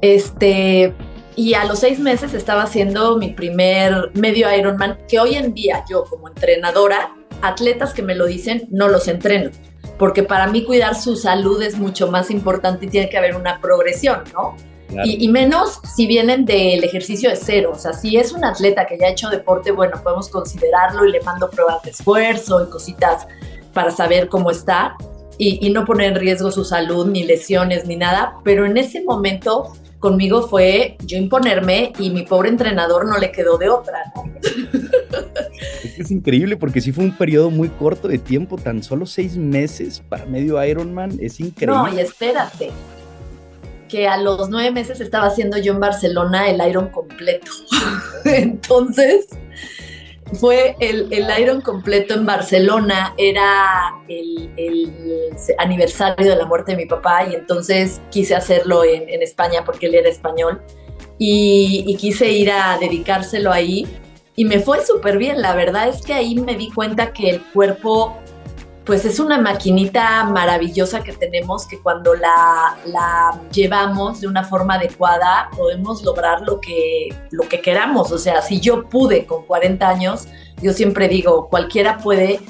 Este, 0.00 0.94
y 1.34 1.54
a 1.54 1.64
los 1.64 1.78
seis 1.78 1.98
meses 1.98 2.34
estaba 2.34 2.62
haciendo 2.62 3.16
mi 3.16 3.32
primer 3.32 4.10
medio 4.14 4.52
Ironman, 4.52 4.98
que 5.08 5.18
hoy 5.18 5.36
en 5.36 5.54
día 5.54 5.84
yo 5.88 6.04
como 6.04 6.28
entrenadora, 6.28 7.14
atletas 7.42 7.94
que 7.94 8.02
me 8.02 8.14
lo 8.14 8.26
dicen, 8.26 8.66
no 8.70 8.88
los 8.88 9.08
entreno, 9.08 9.50
porque 9.98 10.22
para 10.22 10.48
mí 10.48 10.64
cuidar 10.64 10.94
su 10.94 11.16
salud 11.16 11.62
es 11.62 11.78
mucho 11.78 12.10
más 12.10 12.30
importante 12.30 12.86
y 12.86 12.88
tiene 12.88 13.08
que 13.08 13.18
haber 13.18 13.36
una 13.36 13.60
progresión, 13.60 14.24
¿no? 14.34 14.56
Y, 15.04 15.28
menos 15.28 15.80
si 15.94 16.06
vienen 16.06 16.46
del 16.46 16.82
ejercicio 16.82 17.28
de 17.28 17.36
cero. 17.36 17.72
O 17.74 17.78
sea, 17.78 17.92
si 17.92 18.16
es 18.16 18.32
un 18.32 18.42
atleta 18.42 18.86
que 18.86 18.98
ya 18.98 19.08
ha 19.08 19.10
hecho 19.10 19.28
deporte, 19.28 19.70
bueno, 19.70 20.00
podemos 20.02 20.30
considerarlo 20.30 21.04
y 21.04 21.12
le 21.12 21.20
mando 21.20 21.50
pruebas 21.50 21.82
de 21.82 21.90
esfuerzo 21.90 22.64
y 22.64 22.70
cositas 22.70 23.26
para 23.74 23.90
saber 23.90 24.30
cómo 24.30 24.50
está 24.50 24.96
y, 25.38 25.66
y 25.66 25.70
no 25.70 25.84
poner 25.84 26.12
en 26.12 26.14
riesgo 26.16 26.50
su 26.50 26.64
salud, 26.64 27.06
ni 27.06 27.24
lesiones, 27.24 27.86
ni 27.86 27.96
nada. 27.96 28.34
Pero 28.44 28.66
en 28.66 28.76
ese 28.76 29.02
momento 29.02 29.72
conmigo 29.98 30.46
fue 30.46 30.96
yo 31.04 31.18
imponerme 31.18 31.92
y 31.98 32.10
mi 32.10 32.22
pobre 32.22 32.48
entrenador 32.48 33.06
no 33.06 33.18
le 33.18 33.32
quedó 33.32 33.58
de 33.58 33.68
otra. 33.68 34.12
Es, 35.82 35.98
es 35.98 36.10
increíble 36.10 36.56
porque 36.56 36.80
sí 36.80 36.92
fue 36.92 37.04
un 37.04 37.16
periodo 37.16 37.50
muy 37.50 37.68
corto 37.68 38.08
de 38.08 38.18
tiempo, 38.18 38.56
tan 38.56 38.82
solo 38.82 39.06
seis 39.06 39.36
meses 39.36 40.02
para 40.08 40.26
medio 40.26 40.62
Ironman, 40.64 41.18
es 41.20 41.40
increíble. 41.40 41.76
No, 41.76 41.92
y 41.92 42.00
espérate, 42.00 42.70
que 43.88 44.06
a 44.06 44.18
los 44.18 44.48
nueve 44.50 44.70
meses 44.70 45.00
estaba 45.00 45.26
haciendo 45.26 45.58
yo 45.58 45.72
en 45.72 45.80
Barcelona 45.80 46.48
el 46.48 46.66
Iron 46.68 46.88
completo. 46.90 47.50
Entonces, 48.24 49.26
fue 50.34 50.76
el, 50.80 51.12
el, 51.12 51.26
Iron 51.40 51.60
completo 51.60 52.14
en 52.14 52.26
Barcelona, 52.26 53.14
era 53.16 53.94
el, 54.08 54.50
aniversario 55.58 56.30
de 56.30 56.36
la 56.36 56.46
muerte 56.46 56.72
de 56.72 56.78
mi 56.78 56.86
papá 56.86 57.26
y 57.26 57.34
entonces 57.34 58.00
quise 58.10 58.34
hacerlo 58.34 58.84
en, 58.84 59.22
España 59.22 59.64
porque 59.64 59.86
él 59.86 59.94
era 59.94 60.08
español 60.08 60.60
y, 61.18 61.84
y, 61.86 61.96
quise 61.96 62.30
ir 62.30 62.50
a 62.50 62.78
dedicárselo 62.78 63.52
ahí 63.52 63.86
y 64.36 64.44
me 64.44 64.60
fue 64.60 64.84
súper 64.84 65.18
bien. 65.18 65.42
La 65.42 65.54
verdad 65.54 65.88
es 65.88 66.02
que 66.02 66.14
ahí 66.14 66.36
me 66.36 66.54
di 66.54 66.70
cuenta 66.70 67.12
que 67.12 67.30
el 67.30 67.42
cuerpo 67.42 68.16
pues 68.88 69.04
es 69.04 69.20
una 69.20 69.38
maquinita 69.38 70.24
maravillosa 70.24 71.04
que 71.04 71.12
tenemos 71.12 71.66
que 71.66 71.78
cuando 71.78 72.14
la, 72.14 72.78
la, 72.86 73.38
llevamos 73.52 74.22
de 74.22 74.28
una 74.28 74.44
forma 74.44 74.76
adecuada 74.76 75.50
podemos 75.54 76.02
lograr 76.02 76.40
lo 76.40 76.58
que, 76.58 77.14
lo 77.30 77.46
que 77.46 77.60
queramos. 77.60 78.10
O 78.12 78.18
sea, 78.18 78.40
si 78.40 78.60
yo 78.60 78.88
pude 78.88 79.26
con 79.26 79.44
40 79.44 79.86
años, 79.86 80.26
yo 80.62 80.72
siempre 80.72 81.06
digo, 81.06 81.50
cualquiera 81.50 81.98
puede, 81.98 82.40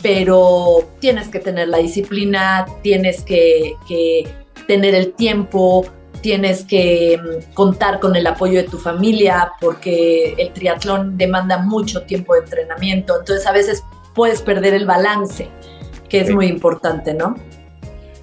pero 0.00 0.78
tienes 0.98 1.28
que 1.28 1.40
tener 1.40 1.68
la 1.68 1.76
disciplina, 1.76 2.64
tienes 2.80 3.22
que, 3.22 3.74
que 3.86 4.34
tener 4.66 4.94
el 4.94 5.12
tiempo, 5.12 5.84
tienes 6.22 6.64
que 6.64 7.20
mm, 7.22 7.52
contar 7.52 8.00
con 8.00 8.16
el 8.16 8.26
apoyo 8.26 8.62
de 8.62 8.64
tu 8.66 8.78
familia, 8.78 9.52
porque 9.60 10.36
el 10.38 10.54
triatlón 10.54 11.18
demanda 11.18 11.58
mucho 11.58 12.04
tiempo 12.04 12.32
de 12.32 12.40
entrenamiento, 12.40 13.18
entonces 13.18 13.46
a 13.46 13.52
veces 13.52 13.84
puedes 14.14 14.40
perder 14.40 14.72
el 14.72 14.86
balance 14.86 15.50
que 16.12 16.20
es 16.20 16.30
muy 16.30 16.46
importante, 16.46 17.14
¿no? 17.14 17.36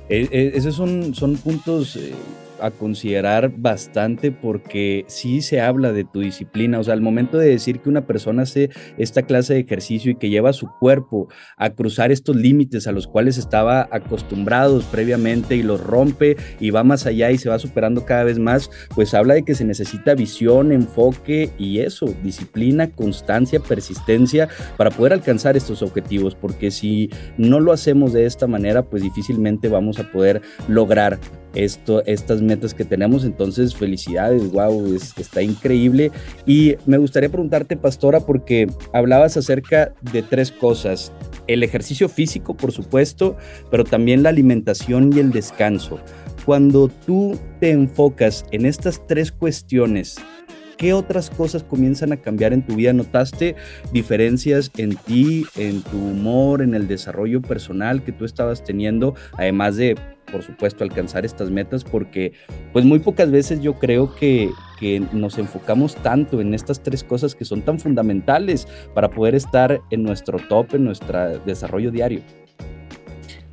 Eh, 0.10 0.28
eh, 0.32 0.52
esos 0.54 0.76
son, 0.76 1.16
son 1.16 1.36
puntos 1.38 1.96
eh, 1.96 2.14
a 2.62 2.72
considerar 2.72 3.52
bastante 3.56 4.32
porque 4.32 5.06
sí 5.08 5.42
se 5.42 5.62
habla 5.62 5.92
de 5.92 6.04
tu 6.04 6.22
disciplina, 6.22 6.80
o 6.80 6.84
sea, 6.84 6.94
al 6.94 7.02
momento 7.02 7.38
de 7.38 7.50
decir 7.50 7.80
que 7.80 7.90
una 7.90 8.06
persona 8.06 8.44
hace 8.44 8.70
esta 8.98 9.24
clase 9.24 9.54
de 9.54 9.62
ejercicio 9.62 10.12
y 10.12 10.16
que 10.16 10.30
lleva 10.30 10.54
su 10.54 10.68
cuerpo 10.80 11.28
a 11.58 11.70
cruzar 11.72 12.12
estos 12.12 12.36
límites 12.36 12.88
a 12.88 12.92
los 12.92 13.08
cuales 13.08 13.38
estaba 13.38 13.88
acostumbrados 13.92 14.86
previamente 14.86 15.56
y 15.56 15.64
los 15.64 15.82
rompe 15.82 16.38
y 16.60 16.70
va 16.72 16.84
más 16.84 17.06
allá 17.06 17.32
y 17.32 17.38
se 17.38 17.50
va 17.50 17.60
superando 17.60 18.06
cada 18.06 18.24
vez 18.24 18.40
más, 18.40 18.70
pues 18.96 19.14
habla 19.14 19.34
de 19.34 19.44
que 19.44 19.56
se 19.56 19.66
necesita 19.66 20.16
visión, 20.16 20.72
enfoque 20.72 21.50
y 21.58 21.80
eso, 21.80 22.14
disciplina, 22.24 22.92
constancia, 22.92 23.60
persistencia 23.60 24.50
para 24.78 24.92
poder 24.92 25.14
alcanzar 25.14 25.58
estos 25.58 25.82
objetivos, 25.82 26.36
porque 26.36 26.72
si 26.72 27.10
no 27.38 27.60
lo 27.60 27.72
hacemos 27.72 28.14
de 28.14 28.26
esta 28.26 28.48
manera, 28.48 28.84
pues 28.84 29.04
difícilmente 29.04 29.68
vamos 29.68 30.00
a 30.00 30.12
poder 30.12 30.42
lograr 30.68 31.20
esto, 31.54 32.04
estas 32.06 32.42
metas 32.42 32.74
que 32.74 32.86
tenemos. 32.86 33.26
Entonces, 33.26 33.76
felicidades, 33.76 34.52
wow, 34.52 34.96
está 35.18 35.42
increíble. 35.42 36.12
Y 36.46 36.76
me 36.86 36.98
gustaría 36.98 37.30
preguntarte, 37.30 37.78
Pastora, 37.78 38.20
porque 38.22 38.68
hablabas 38.94 39.38
acerca 39.38 39.94
de 40.12 40.22
tres 40.22 40.52
cosas. 40.52 41.12
El 41.48 41.64
ejercicio 41.64 42.10
físico, 42.10 42.56
por 42.56 42.72
supuesto, 42.72 43.38
pero 43.72 43.84
también 43.84 44.24
la 44.24 44.30
alimentación 44.30 45.12
y 45.14 45.20
el 45.20 45.32
descanso. 45.32 46.00
Cuando 46.46 46.88
tú 46.88 47.38
te 47.60 47.72
enfocas 47.72 48.46
en 48.52 48.66
estas 48.66 49.06
tres 49.06 49.32
cuestiones, 49.32 50.18
¿qué 50.78 50.94
otras 50.94 51.30
cosas 51.30 51.64
comienzan 51.64 52.12
a 52.14 52.18
cambiar 52.18 52.54
en 52.54 52.66
tu 52.66 52.76
vida? 52.76 52.94
¿Notaste 52.94 53.56
diferencias 53.92 54.72
en 54.78 54.96
ti, 54.96 55.46
en 55.58 55.84
tu 55.84 55.98
humor, 55.98 56.62
en 56.62 56.74
el 56.74 56.88
desarrollo 56.88 57.42
personal 57.42 58.04
que 58.04 58.14
tú 58.14 58.26
estabas 58.26 58.64
teniendo, 58.64 59.14
además 59.34 59.76
de 59.76 59.96
por 60.32 60.44
supuesto, 60.44 60.84
alcanzar 60.84 61.26
estas 61.26 61.50
metas, 61.50 61.84
porque 61.84 62.34
pues 62.74 62.86
muy 62.86 63.00
pocas 63.00 63.32
veces 63.32 63.62
yo 63.62 63.74
creo 63.76 64.16
que, 64.16 64.50
que, 64.80 65.02
nos 65.12 65.38
enfocamos 65.38 65.96
tanto 65.96 66.42
en 66.42 66.54
estas 66.54 66.82
tres 66.82 67.04
cosas 67.04 67.36
que 67.36 67.46
son 67.46 67.62
tan 67.62 67.80
fundamentales 67.80 68.68
para 68.94 69.10
poder 69.10 69.36
estar 69.36 69.82
en 69.90 70.04
nuestro 70.04 70.40
top, 70.48 70.76
en 70.76 70.86
nuestro 70.86 71.40
desarrollo 71.40 71.92
diario. 71.92 72.22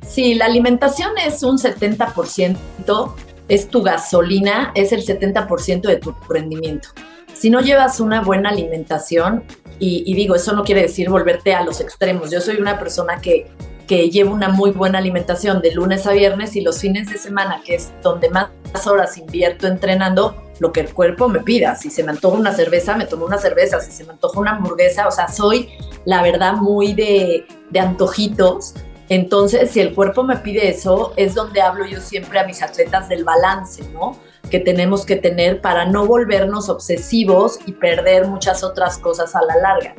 Sí, 0.01 0.35
la 0.35 0.45
alimentación 0.45 1.11
es 1.25 1.43
un 1.43 1.57
70%, 1.57 3.13
es 3.49 3.67
tu 3.67 3.83
gasolina, 3.83 4.71
es 4.75 4.91
el 4.91 5.05
70% 5.05 5.81
de 5.81 5.97
tu 5.97 6.15
rendimiento 6.29 6.89
si 7.37 7.49
no 7.49 7.61
llevas 7.61 7.99
una 7.99 8.21
buena 8.21 8.49
alimentación, 8.49 9.43
y, 9.79 10.11
digo, 10.15 10.33
eso 10.33 10.53
no 10.53 10.63
quiere 10.63 10.81
decir 10.81 11.07
volverte 11.07 11.53
a 11.53 11.63
los 11.63 11.81
extremos, 11.81 12.31
yo 12.31 12.41
soy 12.41 12.57
una 12.57 12.79
persona 12.79 13.21
que, 13.21 13.45
que 13.87 14.09
lleva 14.09 14.31
una 14.31 14.49
muy 14.49 14.71
buena 14.71 14.99
alimentación 14.99 15.61
de 15.61 15.71
lunes 15.71 16.05
a 16.05 16.11
viernes 16.11 16.55
y 16.55 16.61
los 16.61 16.79
fines 16.79 17.09
de 17.09 17.17
semana, 17.17 17.61
que 17.65 17.75
es 17.75 17.91
donde 18.03 18.29
más 18.29 18.49
horas 18.85 19.17
invierto 19.17 19.65
entrenando, 19.67 20.35
lo 20.59 20.71
que 20.71 20.81
el 20.81 20.93
cuerpo 20.93 21.29
me 21.29 21.39
pida. 21.39 21.75
Si 21.75 21.89
se 21.89 22.03
me 22.03 22.11
antoja 22.11 22.37
una 22.37 22.53
cerveza, 22.53 22.95
me 22.97 23.05
tomo 23.05 23.25
una 23.25 23.37
cerveza. 23.37 23.79
Si 23.79 23.91
se 23.91 24.03
me 24.03 24.11
antoja 24.11 24.39
una 24.39 24.51
hamburguesa, 24.51 25.07
o 25.07 25.11
sea, 25.11 25.27
soy 25.27 25.69
la 26.05 26.21
verdad 26.21 26.53
muy 26.53 26.93
de, 26.93 27.45
de 27.69 27.79
antojitos. 27.79 28.73
Entonces, 29.09 29.71
si 29.71 29.79
el 29.79 29.95
cuerpo 29.95 30.23
me 30.23 30.37
pide 30.37 30.67
eso, 30.69 31.13
es 31.15 31.33
donde 31.33 31.61
hablo 31.61 31.85
yo 31.85 32.01
siempre 32.01 32.39
a 32.39 32.45
mis 32.45 32.61
atletas 32.61 33.07
del 33.07 33.23
balance, 33.23 33.83
¿no? 33.93 34.17
que 34.49 34.59
tenemos 34.59 35.05
que 35.05 35.17
tener 35.17 35.61
para 35.61 35.85
no 35.85 36.05
volvernos 36.05 36.69
obsesivos 36.69 37.59
y 37.65 37.73
perder 37.73 38.27
muchas 38.27 38.63
otras 38.63 38.97
cosas 38.97 39.35
a 39.35 39.41
la 39.43 39.57
larga. 39.57 39.95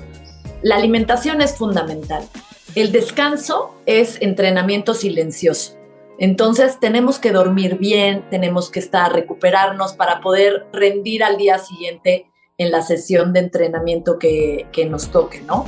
La 0.62 0.76
alimentación 0.76 1.40
es 1.40 1.56
fundamental. 1.56 2.24
El 2.74 2.92
descanso 2.92 3.74
es 3.86 4.20
entrenamiento 4.20 4.94
silencioso. 4.94 5.78
Entonces 6.18 6.78
tenemos 6.80 7.18
que 7.18 7.32
dormir 7.32 7.78
bien, 7.78 8.24
tenemos 8.30 8.70
que 8.70 8.80
estar, 8.80 9.12
recuperarnos 9.12 9.94
para 9.94 10.20
poder 10.20 10.66
rendir 10.72 11.22
al 11.22 11.36
día 11.36 11.58
siguiente 11.58 12.26
en 12.58 12.72
la 12.72 12.82
sesión 12.82 13.32
de 13.32 13.40
entrenamiento 13.40 14.18
que, 14.18 14.66
nos 14.90 15.10
toque, 15.10 15.40
¿no? 15.42 15.64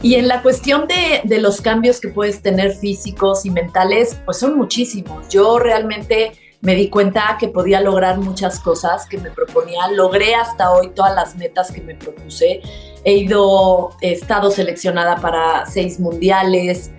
Y 0.00 0.14
en 0.14 0.28
la 0.28 0.42
cuestión 0.42 0.86
de, 0.86 1.20
de, 1.24 1.40
los 1.40 1.60
cambios 1.60 2.00
que 2.00 2.08
puedes 2.08 2.40
tener 2.40 2.74
físicos 2.76 3.44
y 3.44 3.50
mentales, 3.50 4.16
pues 4.24 4.38
son 4.38 4.56
muchísimos. 4.56 5.28
Yo 5.28 5.58
realmente 5.58 6.32
me 6.62 6.74
di 6.74 6.88
cuenta 6.88 7.36
que 7.38 7.48
podía 7.48 7.80
lograr 7.80 8.18
muchas 8.18 8.60
cosas 8.60 9.06
que 9.06 9.18
me 9.18 9.30
proponía. 9.30 9.88
Logré 9.88 10.34
hasta 10.34 10.72
hoy 10.72 10.90
todas 10.94 11.14
las 11.14 11.36
metas 11.36 11.72
que 11.72 11.80
me 11.80 11.94
propuse. 11.94 12.62
He 13.04 13.14
ido, 13.14 13.90
he 14.00 14.12
estado 14.12 14.50
seleccionada 14.50 15.16
para 15.16 15.66
seis 15.66 15.98
mundiales. 15.98 16.90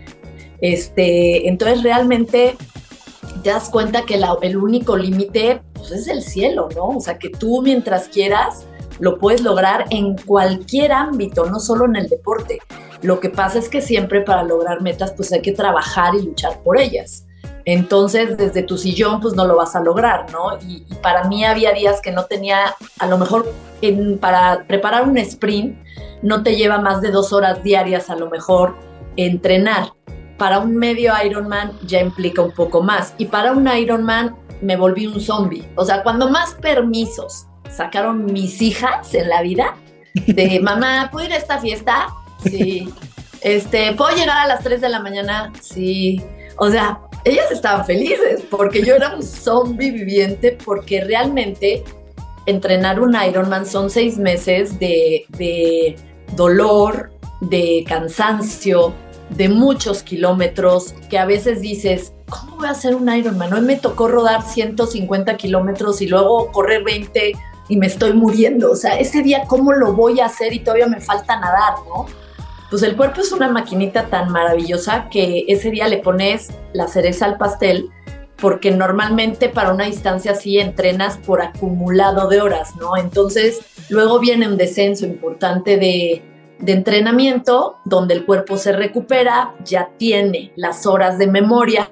Este, 0.61 1.47
entonces 1.47 1.83
realmente 1.83 2.55
te 3.43 3.49
das 3.49 3.69
cuenta 3.69 4.05
que 4.05 4.19
el 4.41 4.57
único 4.57 4.97
límite 4.97 5.61
pues, 5.73 5.91
es 5.91 6.07
el 6.07 6.21
cielo, 6.21 6.69
¿no? 6.75 6.89
O 6.89 7.01
sea, 7.01 7.17
que 7.17 7.29
tú 7.29 7.61
mientras 7.61 8.07
quieras 8.07 8.65
lo 8.99 9.17
puedes 9.17 9.41
lograr 9.41 9.85
en 9.89 10.15
cualquier 10.15 10.91
ámbito, 10.91 11.45
no 11.49 11.59
solo 11.59 11.85
en 11.85 11.95
el 11.95 12.07
deporte. 12.07 12.59
Lo 13.01 13.19
que 13.19 13.29
pasa 13.29 13.57
es 13.57 13.67
que 13.67 13.81
siempre 13.81 14.21
para 14.21 14.43
lograr 14.43 14.81
metas 14.81 15.11
pues 15.13 15.33
hay 15.33 15.41
que 15.41 15.53
trabajar 15.53 16.13
y 16.13 16.21
luchar 16.21 16.61
por 16.61 16.79
ellas. 16.79 17.25
Entonces, 17.65 18.37
desde 18.37 18.63
tu 18.63 18.77
sillón, 18.77 19.21
pues 19.21 19.35
no 19.35 19.45
lo 19.45 19.55
vas 19.55 19.75
a 19.75 19.81
lograr, 19.81 20.31
¿no? 20.31 20.57
Y, 20.67 20.85
para 21.01 21.25
mí 21.25 21.45
había 21.45 21.73
días 21.73 22.01
que 22.01 22.11
no 22.11 22.25
tenía, 22.25 22.75
a 22.99 23.07
lo 23.07 23.17
mejor 23.17 23.51
para 24.19 24.65
preparar 24.67 25.07
un 25.07 25.17
sprint, 25.17 25.75
no 26.21 26.43
te 26.43 26.55
lleva 26.55 26.79
más 26.79 27.01
de 27.01 27.09
dos 27.09 27.33
horas 27.33 27.63
diarias 27.63 28.09
a 28.09 28.15
lo 28.15 28.29
mejor 28.29 28.75
entrenar. 29.17 29.93
Para 30.37 30.59
un 30.59 30.75
medio 30.75 31.13
Ironman 31.23 31.71
ya 31.85 31.99
implica 31.99 32.41
un 32.41 32.51
poco 32.51 32.81
más. 32.81 33.13
Y 33.17 33.25
para 33.25 33.51
un 33.51 33.67
Ironman 33.67 34.35
me 34.61 34.75
volví 34.75 35.07
un 35.07 35.19
zombie. 35.19 35.67
O 35.75 35.85
sea, 35.85 36.03
cuando 36.03 36.29
más 36.29 36.53
permisos 36.55 37.47
sacaron 37.69 38.25
mis 38.25 38.61
hijas 38.61 39.13
en 39.13 39.29
la 39.29 39.41
vida, 39.41 39.75
de 40.27 40.59
mamá, 40.63 41.09
¿puedo 41.11 41.25
ir 41.25 41.33
a 41.33 41.37
esta 41.37 41.59
fiesta? 41.59 42.07
Sí. 42.43 42.91
Este, 43.41 43.93
¿puedo 43.93 44.15
llegar 44.15 44.37
a 44.37 44.47
las 44.47 44.63
3 44.63 44.81
de 44.81 44.89
la 44.89 44.99
mañana? 44.99 45.51
Sí. 45.61 46.21
O 46.57 46.69
sea, 46.69 47.01
ellas 47.23 47.51
estaban 47.51 47.85
felices 47.85 48.43
porque 48.49 48.83
yo 48.83 48.95
era 48.95 49.15
un 49.15 49.23
zombie 49.23 49.91
viviente 49.91 50.57
porque 50.63 51.03
realmente 51.03 51.83
entrenar 52.45 52.99
un 52.99 53.15
Ironman 53.15 53.65
son 53.65 53.89
seis 53.89 54.17
meses 54.17 54.79
de, 54.79 55.95
dolor, 56.35 57.11
de 57.41 57.83
cansancio, 57.87 58.93
de 59.29 59.49
muchos 59.49 60.03
kilómetros 60.03 60.93
que 61.09 61.17
a 61.17 61.25
veces 61.25 61.61
dices, 61.61 62.13
¿cómo 62.29 62.57
voy 62.57 62.67
a 62.67 62.71
hacer 62.71 62.95
un 62.95 63.13
Ironman? 63.13 63.53
Hoy 63.53 63.61
me 63.61 63.75
tocó 63.75 64.07
rodar 64.07 64.41
150 64.41 65.37
kilómetros 65.37 66.01
y 66.01 66.07
luego 66.07 66.51
correr 66.51 66.83
20 66.83 67.33
y 67.69 67.77
me 67.77 67.87
estoy 67.87 68.13
muriendo. 68.13 68.71
O 68.71 68.75
sea, 68.75 68.99
ese 68.99 69.21
día, 69.21 69.43
¿cómo 69.47 69.71
lo 69.73 69.93
voy 69.93 70.19
a 70.19 70.25
hacer? 70.25 70.53
Y 70.53 70.59
todavía 70.59 70.87
me 70.87 70.99
falta 70.99 71.39
nadar, 71.39 71.75
¿no? 71.87 72.07
Pues 72.71 72.83
el 72.83 72.95
cuerpo 72.95 73.19
es 73.19 73.33
una 73.33 73.49
maquinita 73.49 74.05
tan 74.05 74.31
maravillosa 74.31 75.09
que 75.09 75.43
ese 75.49 75.71
día 75.71 75.89
le 75.89 75.97
pones 75.97 76.51
la 76.71 76.87
cereza 76.87 77.25
al 77.25 77.37
pastel 77.37 77.89
porque 78.37 78.71
normalmente 78.71 79.49
para 79.49 79.73
una 79.73 79.85
distancia 79.85 80.31
así 80.31 80.57
entrenas 80.57 81.17
por 81.17 81.41
acumulado 81.41 82.29
de 82.29 82.41
horas, 82.41 82.75
¿no? 82.77 82.95
Entonces 82.95 83.59
luego 83.89 84.19
viene 84.19 84.47
un 84.47 84.55
descenso 84.55 85.05
importante 85.05 85.75
de, 85.75 86.23
de 86.59 86.71
entrenamiento 86.71 87.75
donde 87.83 88.13
el 88.13 88.25
cuerpo 88.25 88.55
se 88.55 88.71
recupera, 88.71 89.53
ya 89.65 89.91
tiene 89.97 90.53
las 90.55 90.87
horas 90.87 91.19
de 91.19 91.27
memoria 91.27 91.91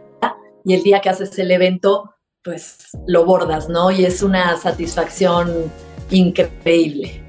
y 0.63 0.73
el 0.73 0.81
día 0.81 1.01
que 1.01 1.09
haces 1.09 1.37
el 1.39 1.51
evento, 1.51 2.15
pues 2.41 2.97
lo 3.05 3.25
bordas, 3.25 3.67
¿no? 3.67 3.91
Y 3.91 4.05
es 4.05 4.23
una 4.23 4.55
satisfacción 4.55 5.71
increíble. 6.09 7.21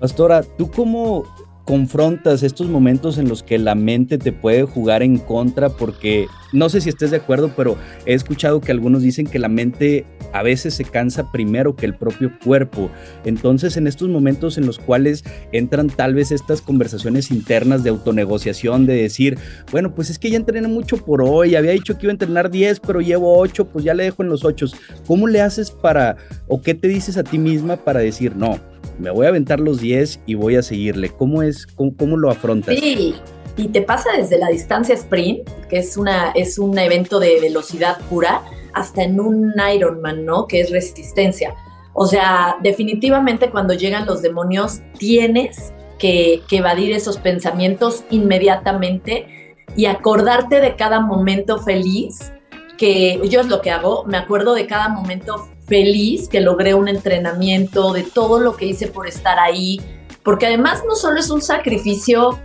Pastora, 0.00 0.42
¿tú 0.42 0.70
cómo 0.70 1.24
confrontas 1.70 2.42
estos 2.42 2.68
momentos 2.68 3.16
en 3.16 3.28
los 3.28 3.44
que 3.44 3.56
la 3.56 3.76
mente 3.76 4.18
te 4.18 4.32
puede 4.32 4.64
jugar 4.64 5.04
en 5.04 5.18
contra 5.18 5.68
porque 5.68 6.26
no 6.52 6.68
sé 6.68 6.80
si 6.80 6.88
estés 6.88 7.12
de 7.12 7.18
acuerdo, 7.18 7.52
pero 7.56 7.76
he 8.06 8.14
escuchado 8.14 8.60
que 8.60 8.72
algunos 8.72 9.02
dicen 9.02 9.24
que 9.24 9.38
la 9.38 9.48
mente 9.48 10.04
a 10.32 10.42
veces 10.42 10.74
se 10.74 10.84
cansa 10.84 11.30
primero 11.32 11.76
que 11.76 11.86
el 11.86 11.94
propio 11.94 12.32
cuerpo. 12.44 12.90
Entonces, 13.24 13.76
en 13.76 13.86
estos 13.86 14.08
momentos 14.08 14.58
en 14.58 14.66
los 14.66 14.78
cuales 14.78 15.24
entran 15.52 15.88
tal 15.88 16.14
vez 16.14 16.32
estas 16.32 16.60
conversaciones 16.60 17.30
internas 17.30 17.82
de 17.82 17.90
autonegociación, 17.90 18.86
de 18.86 18.94
decir, 18.94 19.38
bueno, 19.70 19.94
pues 19.94 20.10
es 20.10 20.18
que 20.18 20.30
ya 20.30 20.36
entrené 20.36 20.68
mucho 20.68 20.98
por 20.98 21.22
hoy, 21.22 21.54
había 21.54 21.72
dicho 21.72 21.96
que 21.96 22.06
iba 22.06 22.10
a 22.10 22.14
entrenar 22.14 22.50
10, 22.50 22.80
pero 22.80 23.00
llevo 23.00 23.38
8, 23.38 23.66
pues 23.66 23.84
ya 23.84 23.94
le 23.94 24.04
dejo 24.04 24.22
en 24.22 24.28
los 24.28 24.44
8. 24.44 24.66
¿Cómo 25.06 25.26
le 25.26 25.40
haces 25.40 25.70
para, 25.70 26.16
o 26.48 26.60
qué 26.60 26.74
te 26.74 26.88
dices 26.88 27.16
a 27.16 27.24
ti 27.24 27.38
misma 27.38 27.76
para 27.76 28.00
decir, 28.00 28.36
no, 28.36 28.58
me 28.98 29.10
voy 29.10 29.26
a 29.26 29.30
aventar 29.30 29.60
los 29.60 29.80
10 29.80 30.20
y 30.26 30.34
voy 30.34 30.56
a 30.56 30.62
seguirle. 30.62 31.10
¿Cómo 31.10 31.42
es, 31.42 31.66
cómo, 31.66 32.16
lo 32.16 32.30
afrontas? 32.30 32.74
Sí, 32.78 33.14
y 33.56 33.68
te 33.68 33.82
pasa 33.82 34.10
desde 34.16 34.38
la 34.38 34.48
distancia 34.48 34.94
sprint, 34.94 35.48
que 35.68 35.78
es, 35.78 35.96
una, 35.96 36.30
es 36.32 36.58
un 36.58 36.78
evento 36.78 37.18
de 37.18 37.40
velocidad 37.40 37.98
pura, 38.08 38.42
hasta 38.74 39.02
en 39.02 39.20
un 39.20 39.52
Ironman, 39.74 40.24
¿no? 40.24 40.46
Que 40.46 40.60
es 40.60 40.70
resistencia. 40.70 41.54
O 41.92 42.06
sea, 42.06 42.56
definitivamente 42.62 43.50
cuando 43.50 43.74
llegan 43.74 44.06
los 44.06 44.22
demonios 44.22 44.80
tienes 44.98 45.72
que, 45.98 46.42
que 46.48 46.58
evadir 46.58 46.92
esos 46.92 47.18
pensamientos 47.18 48.04
inmediatamente 48.10 49.56
y 49.76 49.86
acordarte 49.86 50.60
de 50.60 50.76
cada 50.76 51.00
momento 51.00 51.58
feliz 51.58 52.32
que 52.78 53.20
yo 53.28 53.40
es 53.40 53.48
lo 53.48 53.60
que 53.60 53.70
hago, 53.70 54.04
me 54.06 54.16
acuerdo 54.16 54.54
de 54.54 54.66
cada 54.66 54.88
momento 54.88 55.46
feliz 55.66 56.28
que 56.28 56.40
logré 56.40 56.74
un 56.74 56.88
entrenamiento, 56.88 57.92
de 57.92 58.02
todo 58.02 58.40
lo 58.40 58.56
que 58.56 58.64
hice 58.64 58.86
por 58.86 59.06
estar 59.06 59.38
ahí, 59.38 59.80
porque 60.22 60.46
además 60.46 60.82
no 60.86 60.96
solo 60.96 61.20
es 61.20 61.30
un 61.30 61.42
sacrificio 61.42 62.38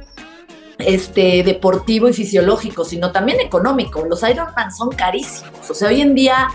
este, 0.80 1.44
deportivo 1.44 2.10
y 2.10 2.14
fisiológico, 2.14 2.86
sino 2.86 3.12
también 3.12 3.40
económico. 3.40 4.06
Los 4.06 4.24
Ironman 4.24 4.72
son 4.72 4.90
carísimos. 4.90 5.70
O 5.70 5.74
sea, 5.74 5.90
hoy 5.90 6.02
en 6.02 6.16
día, 6.16 6.50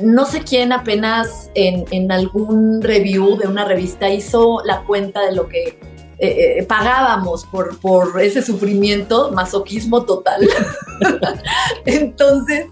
no 0.00 0.24
sé 0.26 0.42
quién 0.42 0.72
apenas 0.72 1.50
en, 1.54 1.84
en 1.90 2.10
algún 2.10 2.82
review 2.82 3.36
de 3.36 3.48
una 3.48 3.64
revista 3.64 4.08
hizo 4.08 4.62
la 4.64 4.82
cuenta 4.82 5.24
de 5.26 5.32
lo 5.34 5.48
que 5.48 5.78
eh, 6.22 6.58
eh, 6.58 6.62
pagábamos 6.64 7.46
por, 7.46 7.78
por 7.80 8.20
ese 8.20 8.42
sufrimiento, 8.42 9.32
masoquismo 9.32 10.04
total. 10.04 10.46
Entonces, 11.86 12.66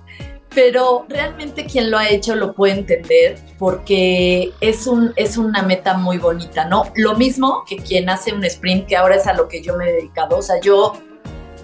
pero 0.61 1.07
realmente 1.09 1.67
quien 1.67 1.89
lo 1.89 1.99
ha 1.99 2.09
hecho 2.09 2.35
lo 2.35 2.53
puede 2.53 2.73
entender 2.73 3.39
porque 3.61 4.53
es, 4.61 4.89
un, 4.89 5.13
es 5.15 5.37
una 5.37 5.63
meta 5.63 5.97
muy 5.97 6.19
bonita, 6.19 6.65
¿no? 6.65 6.91
Lo 6.97 7.15
mismo 7.15 7.63
que 7.65 7.77
quien 7.77 8.11
hace 8.11 8.33
un 8.33 8.43
sprint, 8.43 8.89
que 8.89 8.97
ahora 8.97 9.15
es 9.15 9.29
a 9.29 9.35
lo 9.35 9.47
que 9.47 9.63
yo 9.63 9.77
me 9.77 9.89
he 9.89 9.93
dedicado, 9.93 10.37
o 10.37 10.43
sea, 10.43 10.61
yo 10.61 10.95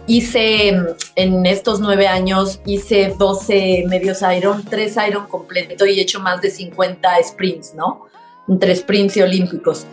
hice 0.06 0.68
en 1.16 1.44
estos 1.44 1.80
nueve 1.80 2.06
años, 2.06 2.60
hice 2.66 3.12
12 3.18 3.86
medios 3.88 4.22
Iron, 4.22 4.64
tres 4.64 4.96
Iron 5.08 5.26
completo 5.26 5.86
y 5.86 5.98
he 5.98 6.02
hecho 6.02 6.20
más 6.20 6.40
de 6.40 6.52
50 6.52 7.20
sprints, 7.24 7.74
¿no? 7.74 8.06
Entre 8.46 8.76
sprints 8.76 9.16
y 9.16 9.22
olímpicos. 9.22 9.88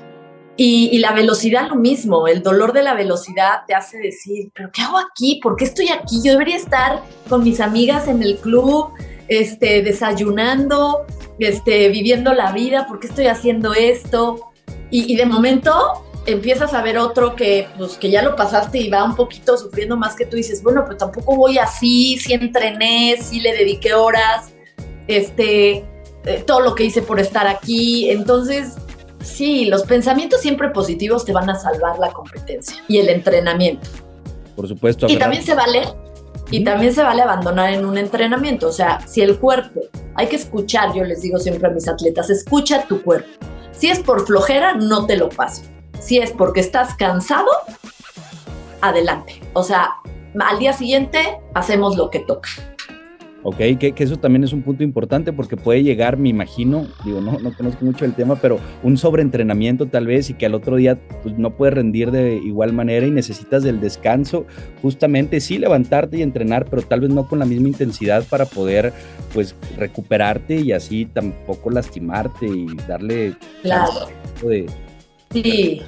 Y, 0.64 1.00
la 1.00 1.12
velocidad 1.12 1.70
lo 1.70 1.76
mismo, 1.76 2.28
el 2.28 2.44
dolor 2.44 2.72
de 2.72 2.84
la 2.84 2.94
velocidad 2.94 3.62
te 3.66 3.74
hace 3.74 3.98
decir, 3.98 4.52
pero 4.54 4.70
¿qué 4.72 4.84
hago 4.84 5.00
aquí? 5.00 5.40
¿Por 5.42 5.56
qué 5.56 5.66
estoy 5.66 5.90
aquí? 5.90 6.22
Yo 6.24 6.34
debería 6.34 6.56
estar 6.56 7.02
con 7.28 7.44
mis 7.44 7.60
amigas 7.60 8.08
en 8.08 8.22
el 8.22 8.38
club, 8.38 8.94
este, 9.28 9.82
desayunando, 9.82 11.08
este, 11.40 11.90
viviendo 11.90 12.32
la 12.36 12.52
vida, 12.52 12.86
¿por 12.86 13.00
qué 13.00 13.08
estoy 13.08 13.26
haciendo 13.26 13.74
esto? 13.74 14.52
Y, 14.92 15.16
de 15.16 15.26
momento 15.26 16.06
empiezas 16.28 16.76
a 16.76 16.84
ver 16.84 17.00
otro 17.00 17.36
que, 17.36 17.68
pues, 17.80 17.94
que 17.94 18.12
ya 18.12 18.22
lo 18.22 18.36
pasaste 18.36 18.78
y 18.78 18.90
va 18.92 19.04
un 19.04 19.16
poquito 19.16 19.58
sufriendo 19.58 19.98
más 19.98 20.16
que 20.16 20.28
tú 20.28 20.38
dices, 20.38 20.62
bueno, 20.62 20.84
pero 20.86 20.96
tampoco 20.96 21.38
voy 21.38 21.58
así, 21.58 22.20
sí 22.20 22.34
entrené, 22.34 23.18
sí 23.20 23.40
le 23.40 23.52
dediqué 23.54 23.96
horas, 23.96 24.54
este, 25.08 25.84
eh, 26.24 26.44
todo 26.46 26.60
lo 26.60 26.76
que 26.76 26.84
hice 26.84 27.02
por 27.02 27.20
estar 27.20 27.48
aquí. 27.48 28.12
Entonces, 28.12 28.76
Sí, 29.24 29.66
los 29.66 29.84
pensamientos 29.84 30.42
siempre 30.42 30.70
positivos 30.70 31.26
te 31.26 31.32
van 31.32 31.50
a 31.50 31.56
salvar 31.56 32.00
la 32.00 32.12
competencia 32.12 32.78
y 32.88 32.98
el 32.98 33.10
entrenamiento. 33.10 33.88
Por 34.56 34.68
supuesto. 34.68 35.08
Y 35.10 35.18
también 35.18 35.44
se 35.44 35.56
vale, 35.56 35.84
y 36.50 36.64
también 36.64 36.94
se 36.94 37.04
vale 37.04 37.22
abandonar 37.22 37.74
en 37.74 37.86
un 37.86 37.98
entrenamiento. 37.98 38.68
O 38.68 38.72
sea, 38.72 39.00
si 39.08 39.22
el 39.22 39.40
cuerpo, 39.40 39.82
hay 40.16 40.28
que 40.28 40.36
escuchar, 40.36 40.94
yo 40.94 41.04
les 41.04 41.22
digo 41.22 41.40
siempre 41.40 41.68
a 41.70 41.72
mis 41.72 41.88
atletas, 41.88 42.30
escucha 42.30 42.86
tu 42.88 43.02
cuerpo. 43.02 43.30
Si 43.72 43.90
es 43.90 44.00
por 44.00 44.26
flojera, 44.26 44.76
no 44.76 45.06
te 45.06 45.16
lo 45.16 45.30
paso. 45.30 45.64
Si 46.00 46.18
es 46.18 46.32
porque 46.32 46.60
estás 46.60 46.96
cansado, 46.96 47.48
adelante. 48.82 49.42
O 49.54 49.64
sea, 49.64 49.96
al 50.40 50.60
día 50.60 50.74
siguiente 50.74 51.40
hacemos 51.54 51.96
lo 51.96 52.10
que 52.10 52.20
toca. 52.20 52.50
¿Ok? 53.44 53.58
Que, 53.58 53.94
eso 53.98 54.18
también 54.18 54.44
es 54.44 54.54
un 54.54 54.62
punto 54.62 54.84
importante 54.84 55.34
porque 55.34 55.58
puede 55.58 55.84
llegar, 55.84 56.18
me 56.18 56.30
imagino, 56.30 56.88
digo, 57.06 57.22
no, 57.22 57.40
no 57.40 57.54
conozco 57.56 57.86
mucho 57.86 58.06
el 58.06 58.14
tema, 58.14 58.36
pero 58.36 58.60
un 58.84 58.98
sobreentrenamiento 58.98 59.86
tal 59.88 60.08
vez 60.08 60.30
y 60.30 60.34
que 60.34 60.46
al 60.46 60.56
otro 60.56 60.76
día 60.76 61.00
pues, 61.24 61.38
no 61.38 61.52
puedes 61.52 61.76
rendir 61.76 62.12
de 62.12 62.36
igual 62.36 62.74
manera 62.74 63.06
y 63.06 63.12
necesitas 63.12 63.64
del 63.64 63.80
descanso, 63.80 64.46
justamente 64.82 65.40
sí 65.40 65.58
levantarte 65.58 66.18
y 66.18 66.22
entrenar, 66.22 66.66
pero 66.66 66.82
tal 66.82 67.02
vez 67.02 67.10
no 67.10 67.28
con 67.28 67.40
la 67.40 67.46
misma 67.46 67.70
intensidad 67.70 68.24
para 68.30 68.46
poder 68.46 68.94
pues 69.34 69.56
recuperarte 69.78 70.56
y 70.56 70.72
así 70.72 71.06
tampoco 71.06 71.70
lastimarte 71.70 72.48
y 72.48 72.68
darle... 72.88 73.36
Claro. 73.62 74.10
De, 74.44 74.66
sí. 75.32 75.82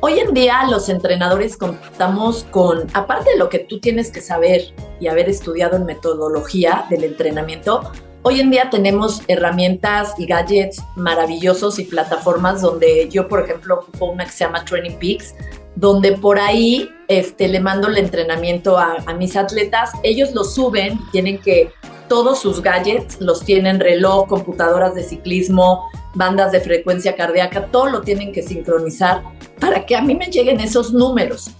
Hoy 0.00 0.20
en 0.20 0.32
día 0.32 0.64
los 0.70 0.88
entrenadores 0.88 1.56
contamos 1.56 2.44
con, 2.52 2.86
aparte 2.94 3.30
de 3.30 3.36
lo 3.36 3.48
que 3.48 3.58
tú 3.58 3.80
tienes 3.80 4.12
que 4.12 4.20
saber 4.20 4.62
y 5.00 5.08
haber 5.08 5.28
estudiado 5.28 5.76
en 5.76 5.86
metodología 5.86 6.86
del 6.88 7.02
entrenamiento, 7.02 7.90
hoy 8.22 8.38
en 8.38 8.52
día 8.52 8.70
tenemos 8.70 9.22
herramientas 9.26 10.14
y 10.16 10.26
gadgets 10.26 10.80
maravillosos 10.94 11.80
y 11.80 11.84
plataformas 11.84 12.62
donde 12.62 13.08
yo, 13.08 13.26
por 13.26 13.40
ejemplo, 13.40 13.80
ocupo 13.80 14.06
una 14.06 14.24
que 14.24 14.30
se 14.30 14.44
llama 14.44 14.64
Training 14.64 14.98
Peaks, 15.00 15.34
donde 15.74 16.12
por 16.12 16.38
ahí 16.38 16.88
este, 17.08 17.48
le 17.48 17.58
mando 17.58 17.88
el 17.88 17.98
entrenamiento 17.98 18.78
a, 18.78 18.98
a 19.04 19.14
mis 19.14 19.34
atletas, 19.34 19.90
ellos 20.04 20.32
lo 20.32 20.44
suben, 20.44 21.00
tienen 21.10 21.38
que 21.38 21.72
todos 22.08 22.40
sus 22.40 22.62
gadgets 22.62 23.20
los 23.20 23.44
tienen 23.44 23.80
reloj, 23.80 24.26
computadoras 24.26 24.94
de 24.94 25.04
ciclismo, 25.04 25.84
bandas 26.14 26.52
de 26.52 26.60
frecuencia 26.60 27.14
cardíaca, 27.14 27.66
todo 27.66 27.86
lo 27.86 28.00
tienen 28.00 28.32
que 28.32 28.42
sincronizar 28.42 29.22
para 29.60 29.86
que 29.86 29.96
a 29.96 30.02
mí 30.02 30.14
me 30.14 30.26
lleguen 30.26 30.60
esos 30.60 30.92
números. 30.92 31.50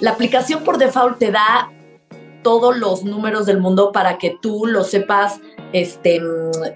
La 0.00 0.10
aplicación 0.10 0.62
por 0.64 0.78
default 0.78 1.18
te 1.18 1.30
da 1.30 1.70
todos 2.42 2.76
los 2.76 3.04
números 3.04 3.46
del 3.46 3.58
mundo 3.60 3.90
para 3.90 4.18
que 4.18 4.36
tú 4.40 4.66
lo 4.66 4.84
sepas 4.84 5.40
este, 5.72 6.20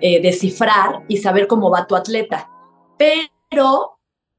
eh, 0.00 0.20
descifrar 0.22 1.02
y 1.08 1.18
saber 1.18 1.46
cómo 1.46 1.70
va 1.70 1.86
tu 1.86 1.94
atleta. 1.94 2.48
Pero 2.96 3.98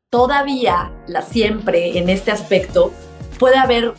todavía, 0.09 0.91
la 1.07 1.21
siempre 1.21 1.97
en 1.97 2.09
este 2.09 2.31
aspecto, 2.31 2.91
puede 3.37 3.57
haber 3.57 3.93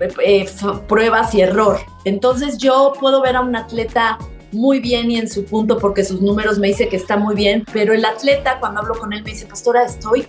eh, 0.00 0.48
pruebas 0.88 1.34
y 1.34 1.42
error. 1.42 1.78
Entonces 2.04 2.58
yo 2.58 2.92
puedo 2.98 3.20
ver 3.22 3.36
a 3.36 3.40
un 3.40 3.54
atleta 3.54 4.18
muy 4.52 4.80
bien 4.80 5.10
y 5.10 5.18
en 5.18 5.28
su 5.28 5.44
punto 5.44 5.78
porque 5.78 6.04
sus 6.04 6.20
números 6.20 6.58
me 6.58 6.68
dice 6.68 6.88
que 6.88 6.96
está 6.96 7.16
muy 7.16 7.34
bien, 7.34 7.64
pero 7.72 7.92
el 7.92 8.04
atleta 8.04 8.58
cuando 8.58 8.80
hablo 8.80 8.94
con 8.94 9.12
él 9.12 9.22
me 9.22 9.30
dice, 9.30 9.46
pastora, 9.46 9.84
estoy 9.84 10.26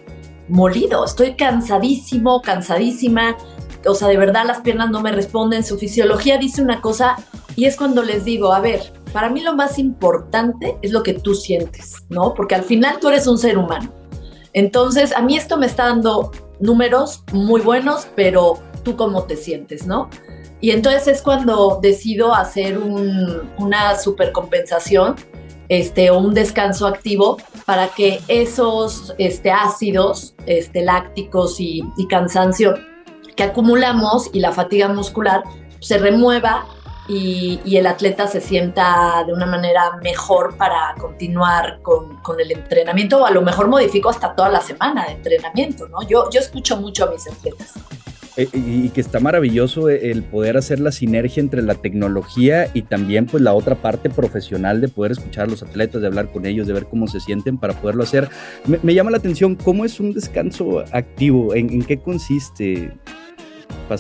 molido, 0.48 1.06
estoy 1.06 1.36
cansadísimo, 1.36 2.42
cansadísima, 2.42 3.36
o 3.86 3.96
sea, 3.96 4.10
de 4.10 4.18
verdad 4.18 4.46
las 4.46 4.62
piernas 4.62 4.92
no 4.92 5.02
me 5.02 5.12
responden, 5.12 5.64
su 5.64 5.78
fisiología 5.78 6.38
dice 6.38 6.62
una 6.62 6.82
cosa 6.82 7.16
y 7.56 7.66
es 7.66 7.76
cuando 7.76 8.04
les 8.04 8.26
digo, 8.26 8.54
a 8.54 8.60
ver, 8.60 8.94
para 9.12 9.30
mí 9.30 9.42
lo 9.42 9.56
más 9.56 9.80
importante 9.80 10.78
es 10.82 10.92
lo 10.92 11.04
que 11.04 11.14
tú 11.14 11.34
sientes, 11.36 12.04
¿no? 12.10 12.34
Porque 12.34 12.56
al 12.56 12.64
final 12.64 13.00
tú 13.00 13.10
eres 13.10 13.28
un 13.28 13.38
ser 13.38 13.58
humano. 13.58 13.92
Entonces, 14.54 15.14
a 15.16 15.22
mí 15.22 15.38
esto 15.38 15.58
me 15.58 15.66
está 15.66 15.86
dando 15.86 16.32
números 16.60 17.24
muy 17.32 17.62
buenos, 17.62 18.08
pero 18.16 18.60
tú 18.84 18.96
cómo 18.96 19.24
te 19.24 19.38
sientes, 19.38 19.86
¿no? 19.86 20.10
Y 20.62 20.72
entonces 20.72 21.08
es 21.08 21.22
cuando 21.22 21.80
decido 21.82 22.36
hacer 22.36 22.78
una 22.78 23.98
supercompensación 23.98 25.16
este, 25.70 26.12
o 26.12 26.20
un 26.20 26.34
descanso 26.34 26.86
activo 26.86 27.38
para 27.66 27.88
que 27.88 28.20
esos 28.28 29.16
este, 29.18 29.52
ácidos 29.52 30.36
este, 30.46 30.84
lácticos 30.84 31.60
y, 31.60 31.82
cansancio 32.10 32.76
que 33.36 33.44
acumulamos 33.44 34.30
y 34.34 34.40
la 34.40 34.52
fatiga 34.52 34.90
muscular 34.90 35.44
se 35.80 35.98
remueva 35.98 36.66
y, 37.08 37.60
el 37.76 37.88
atleta 37.88 38.28
se 38.28 38.42
sienta 38.42 39.24
de 39.26 39.34
una 39.34 39.46
manera 39.46 39.98
mejor 40.04 40.58
para 40.58 40.94
continuar 41.00 41.82
con, 41.82 42.18
con, 42.18 42.40
el 42.40 42.52
entrenamiento 42.52 43.22
o 43.22 43.26
a 43.26 43.32
lo 43.32 43.42
mejor 43.42 43.68
modifico 43.68 44.10
hasta 44.10 44.36
toda 44.36 44.50
la 44.50 44.62
semana 44.62 45.06
de 45.06 45.14
entrenamiento, 45.14 45.88
¿no? 45.88 46.02
Yo, 46.04 46.30
yo 46.30 46.40
escucho 46.40 46.78
mucho 46.78 47.06
a 47.06 47.12
mis 47.12 47.28
atletas. 47.28 47.76
Eh, 48.38 48.48
y 48.54 48.90
que 48.90 49.02
está 49.02 49.20
maravilloso 49.20 49.90
el 49.90 50.24
poder 50.24 50.56
hacer 50.56 50.80
la 50.80 50.94
sinergia 50.94 51.42
entre 51.42 51.62
la 51.62 51.76
tecnología 51.76 52.70
y 52.74 52.84
también 52.84 53.26
pues 53.26 53.44
la 53.44 53.54
otra 53.54 53.76
parte 53.76 54.10
profesional 54.10 54.80
de 54.80 54.88
poder 54.88 55.12
escuchar 55.12 55.46
a 55.46 55.48
los 55.48 55.62
atletas, 55.64 56.02
de 56.02 56.08
hablar 56.08 56.32
con 56.32 56.46
ellos, 56.46 56.66
de 56.66 56.74
ver 56.74 56.86
cómo 56.86 57.08
se 57.08 57.20
sienten 57.20 57.58
para 57.58 57.74
poderlo 57.74 58.04
hacer. 58.04 58.30
Me, 58.66 58.94
llama 58.94 59.12
la 59.12 59.18
atención, 59.18 59.56
¿cómo 59.56 59.84
es 59.84 60.00
un 60.00 60.14
descanso 60.14 60.80
activo? 60.94 61.54
¿En, 61.56 61.84
qué 61.84 62.00
consiste? 62.00 62.94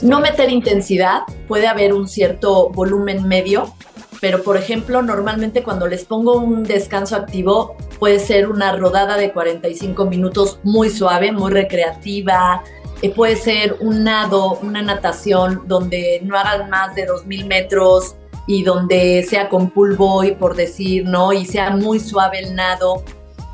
No 0.02 0.22
meter 0.22 0.50
intensidad, 0.50 1.24
puede 1.50 1.67
haber 1.67 1.94
un 1.94 2.08
cierto 2.08 2.70
volumen 2.70 3.28
medio, 3.28 3.74
pero 4.22 4.44
por 4.44 4.56
ejemplo, 4.56 5.02
normalmente 5.02 5.62
cuando 5.62 5.88
les 5.88 6.06
pongo 6.06 6.39
un 6.39 6.63
descanso 6.63 7.17
activo, 7.17 7.76
puede 8.00 8.20
ser 8.20 8.48
una 8.48 8.78
rodada 8.78 9.17
de 9.17 9.34
45 9.34 10.06
minutos 10.06 10.60
muy 10.63 10.89
suave, 10.89 11.34
muy 11.34 11.52
recreativa, 11.52 12.63
eh, 13.01 13.09
puede 13.09 13.35
ser 13.35 13.77
un 13.79 14.03
nado, 14.03 14.59
una 14.61 14.81
natación 14.81 15.63
donde 15.65 16.21
no 16.23 16.37
hagan 16.37 16.69
más 16.69 16.93
de 16.95 17.07
2.000 17.07 17.45
metros 17.45 18.15
y 18.47 18.63
donde 18.63 19.23
sea 19.23 19.49
con 19.49 19.71
pool 19.71 19.95
boy, 19.95 20.35
por 20.35 20.55
decir, 20.55 21.05
¿no? 21.05 21.33
Y 21.33 21.45
sea 21.45 21.71
muy 21.71 21.99
suave 21.99 22.39
el 22.39 22.55
nado, 22.55 23.03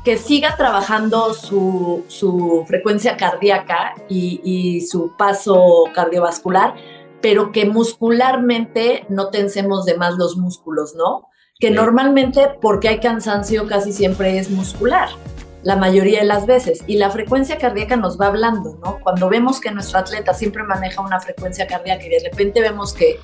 que 0.04 0.16
siga 0.16 0.56
trabajando 0.56 1.34
su, 1.34 2.04
su 2.08 2.64
frecuencia 2.66 3.16
cardíaca 3.16 3.94
y, 4.08 4.40
y, 4.44 4.82
su 4.82 5.16
paso 5.16 5.84
cardiovascular, 5.94 6.74
pero 7.20 7.52
que 7.52 7.66
muscularmente 7.66 9.04
no 9.08 9.28
tensemos 9.28 9.84
de 9.84 9.96
más 9.96 10.16
los 10.16 10.36
músculos, 10.36 10.94
¿no? 10.94 11.28
Que 11.58 11.70
normalmente, 11.70 12.48
porque 12.60 12.88
hay 12.88 13.00
cansancio, 13.00 13.66
casi 13.66 13.92
siempre 13.92 14.38
es 14.38 14.50
muscular 14.50 15.08
la 15.62 15.76
mayoría 15.76 16.20
de 16.20 16.26
las 16.26 16.46
veces. 16.46 16.80
Y 16.86 16.96
la 16.96 17.10
frecuencia 17.10 17.58
cardíaca 17.58 17.96
nos 17.96 18.20
va 18.20 18.26
hablando, 18.26 18.78
¿no? 18.84 18.98
Cuando 19.02 19.28
vemos 19.28 19.60
que 19.60 19.70
nuestro 19.70 19.98
atleta 19.98 20.34
siempre 20.34 20.62
maneja 20.62 21.00
una 21.00 21.20
frecuencia 21.20 21.66
cardíaca 21.66 22.04
y 22.04 22.10
de 22.10 22.20
repente 22.30 22.60
vemos 22.60 22.92
que, 22.92 23.18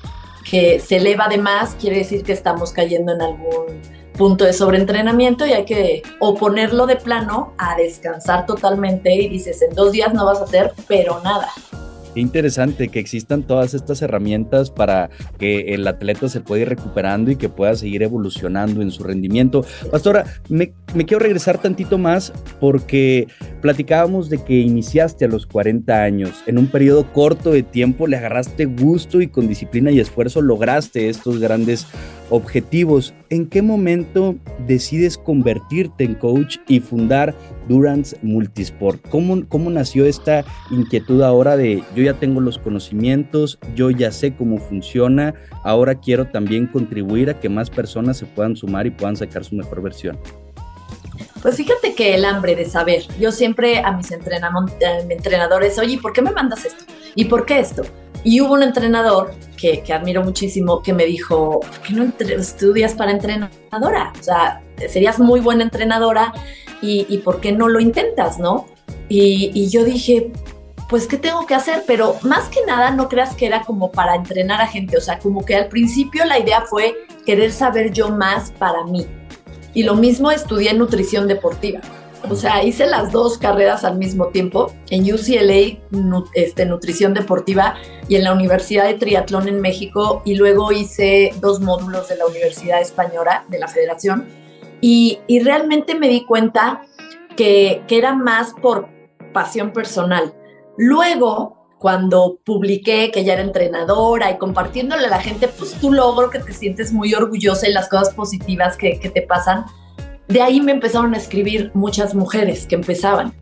que 0.49 0.79
se 0.79 0.97
eleva 0.97 1.27
de 1.27 1.37
más, 1.37 1.75
quiere 1.75 1.97
decir 1.97 2.23
que 2.23 2.33
estamos 2.33 2.71
cayendo 2.71 3.13
en 3.13 3.21
algún 3.21 3.81
punto 4.17 4.45
de 4.45 4.53
sobreentrenamiento 4.53 5.45
y 5.45 5.53
hay 5.53 5.65
que 5.65 6.03
o 6.19 6.35
ponerlo 6.35 6.87
de 6.87 6.95
plano 6.95 7.53
a 7.57 7.75
descansar 7.75 8.45
totalmente 8.45 9.13
y 9.13 9.27
dices, 9.27 9.61
en 9.61 9.75
dos 9.75 9.91
días 9.91 10.13
no 10.13 10.25
vas 10.25 10.39
a 10.39 10.45
hacer, 10.45 10.73
pero 10.87 11.21
nada. 11.21 11.49
Qué 12.15 12.21
interesante 12.21 12.87
que 12.87 12.99
existan 12.99 13.43
todas 13.43 13.73
estas 13.73 14.01
herramientas 14.01 14.71
para 14.71 15.09
que 15.37 15.73
el 15.73 15.85
atleta 15.85 16.29
se 16.29 16.39
pueda 16.39 16.61
ir 16.61 16.69
recuperando 16.69 17.29
y 17.29 17.35
que 17.35 17.49
pueda 17.49 17.75
seguir 17.75 18.03
evolucionando 18.03 18.81
en 18.81 18.89
su 18.89 19.03
rendimiento. 19.03 19.65
Pastora, 19.91 20.23
me, 20.47 20.71
quiero 21.05 21.19
regresar 21.19 21.61
tantito 21.61 21.97
más 21.97 22.31
porque 22.61 23.27
platicábamos 23.61 24.29
de 24.29 24.41
que 24.41 24.53
iniciaste 24.53 25.25
a 25.25 25.27
los 25.27 25.45
40 25.45 26.03
años. 26.03 26.41
En 26.47 26.57
un 26.57 26.67
periodo 26.67 27.11
corto 27.11 27.51
de 27.51 27.63
tiempo 27.63 28.07
le 28.07 28.15
agarraste 28.15 28.63
gusto 28.63 29.19
y 29.19 29.27
con 29.27 29.49
disciplina 29.49 29.91
y 29.91 29.99
esfuerzo 29.99 30.41
lograste 30.41 31.09
estos 31.09 31.39
grandes 31.39 31.85
objetivos. 32.29 33.13
¿En 33.29 33.47
qué 33.47 33.61
momento 33.61 34.35
decides 34.67 35.17
convertirte 35.17 36.03
en 36.03 36.15
coach 36.15 36.57
y 36.67 36.79
fundar 36.79 37.35
Durance 37.67 38.17
Multisport? 38.21 39.01
¿Cómo, 39.09 39.47
¿Cómo 39.47 39.69
nació 39.69 40.05
esta 40.05 40.45
inquietud 40.71 41.21
ahora 41.21 41.57
de 41.57 41.83
yo 41.95 42.03
ya 42.03 42.13
tengo 42.13 42.41
los 42.41 42.57
conocimientos, 42.57 43.59
yo 43.75 43.89
ya 43.89 44.11
sé 44.11 44.35
cómo 44.35 44.57
funciona, 44.57 45.33
ahora 45.63 45.95
quiero 45.95 46.25
también 46.25 46.67
contribuir 46.67 47.29
a 47.29 47.39
que 47.39 47.49
más 47.49 47.69
personas 47.69 48.17
se 48.17 48.25
puedan 48.25 48.55
sumar 48.55 48.87
y 48.87 48.91
puedan 48.91 49.15
sacar 49.15 49.43
su 49.43 49.55
mejor 49.55 49.81
versión? 49.81 50.19
Pues 51.41 51.57
fíjate 51.57 51.93
que 51.93 52.15
el 52.15 52.25
hambre 52.25 52.55
de 52.55 52.65
saber, 52.65 53.03
yo 53.19 53.31
siempre 53.31 53.79
a 53.79 53.91
mis 53.91 54.09
entrenadores, 54.11 55.77
oye, 55.77 55.99
¿por 56.01 56.11
qué 56.11 56.23
me 56.23 56.31
mandas 56.31 56.65
esto? 56.65 56.85
¿Y 57.13 57.25
por 57.25 57.45
qué 57.45 57.59
esto? 57.59 57.83
Y 58.25 58.41
hubo 58.41 58.55
un 58.55 58.63
entrenador 58.63 59.35
que, 59.55 59.83
admiro 59.93 60.23
muchísimo 60.23 60.81
que 60.81 60.93
me 60.93 61.05
dijo, 61.05 61.59
¿por 61.59 61.79
qué 61.81 61.93
no 61.93 62.11
estudias 62.39 62.95
para 62.95 63.11
entrenadora? 63.11 64.13
O 64.19 64.23
sea, 64.23 64.63
serías 64.89 65.19
muy 65.19 65.41
buena 65.41 65.63
entrenadora 65.63 66.33
y, 66.81 67.19
¿por 67.19 67.39
qué 67.39 67.51
no 67.51 67.67
lo 67.67 67.79
intentas, 67.79 68.39
no? 68.39 68.65
Y, 69.09 69.51
y 69.53 69.69
yo 69.69 69.83
dije, 69.83 70.31
pues, 70.89 71.05
¿qué 71.05 71.17
tengo 71.17 71.45
que 71.45 71.53
hacer? 71.53 71.83
Pero 71.85 72.15
más 72.23 72.49
que 72.49 72.65
nada, 72.65 72.89
no 72.89 73.09
creas 73.09 73.35
que 73.35 73.45
era 73.45 73.61
como 73.61 73.91
para 73.91 74.15
entrenar 74.15 74.59
a 74.59 74.67
gente, 74.67 74.97
o 74.97 75.01
sea, 75.01 75.19
como 75.19 75.45
que 75.45 75.55
al 75.55 75.67
principio 75.67 76.25
la 76.25 76.39
idea 76.39 76.61
fue 76.61 76.95
querer 77.27 77.51
saber 77.51 77.91
yo 77.91 78.09
más 78.09 78.51
para 78.51 78.83
mí. 78.85 79.05
Y 79.75 79.83
lo 79.83 79.93
mismo 79.93 80.31
estudié 80.31 80.73
nutrición 80.73 81.27
deportiva. 81.27 81.81
O 82.29 82.35
sea, 82.35 82.63
hice 82.63 82.87
las 82.87 83.11
dos 83.11 83.37
carreras 83.37 83.83
al 83.83 83.97
mismo 83.97 84.27
tiempo, 84.27 84.71
en 84.89 85.03
UCLA, 85.03 85.79
este, 86.33 86.65
nutrición 86.65 87.13
deportiva, 87.13 87.75
y 88.07 88.15
en 88.15 88.23
la 88.23 88.33
Universidad 88.33 88.85
de 88.85 88.95
Triatlón 88.95 89.47
en 89.47 89.61
México, 89.61 90.21
y 90.25 90.35
luego 90.35 90.71
hice 90.71 91.33
dos 91.39 91.59
módulos 91.59 92.09
de 92.09 92.17
la 92.17 92.25
Universidad 92.25 92.81
Española, 92.81 93.45
de 93.49 93.59
la 93.59 93.67
Federación, 93.67 94.25
y, 94.81 95.19
y 95.27 95.39
realmente 95.39 95.95
me 95.95 96.07
di 96.07 96.25
cuenta 96.25 96.81
que, 97.35 97.83
que 97.87 97.97
era 97.97 98.13
más 98.13 98.53
por 98.61 98.87
pasión 99.33 99.71
personal. 99.71 100.33
Luego, 100.77 101.67
cuando 101.79 102.39
publiqué 102.45 103.11
que 103.11 103.23
ya 103.23 103.33
era 103.33 103.41
entrenadora 103.41 104.31
y 104.31 104.37
compartiéndole 104.37 105.05
a 105.05 105.09
la 105.09 105.19
gente, 105.19 105.47
pues 105.47 105.73
tu 105.73 105.91
logro 105.91 106.29
que 106.29 106.39
te 106.39 106.53
sientes 106.53 106.91
muy 106.91 107.13
orgullosa 107.13 107.67
y 107.67 107.73
las 107.73 107.89
cosas 107.89 108.13
positivas 108.13 108.77
que, 108.77 108.99
que 108.99 109.09
te 109.09 109.21
pasan, 109.21 109.65
de 110.27 110.41
ahí 110.41 110.61
me 110.61 110.71
empezaron 110.71 111.13
a 111.13 111.17
escribir 111.17 111.71
muchas 111.73 112.15
mujeres 112.15 112.65
que 112.65 112.75
empezaban. 112.75 113.33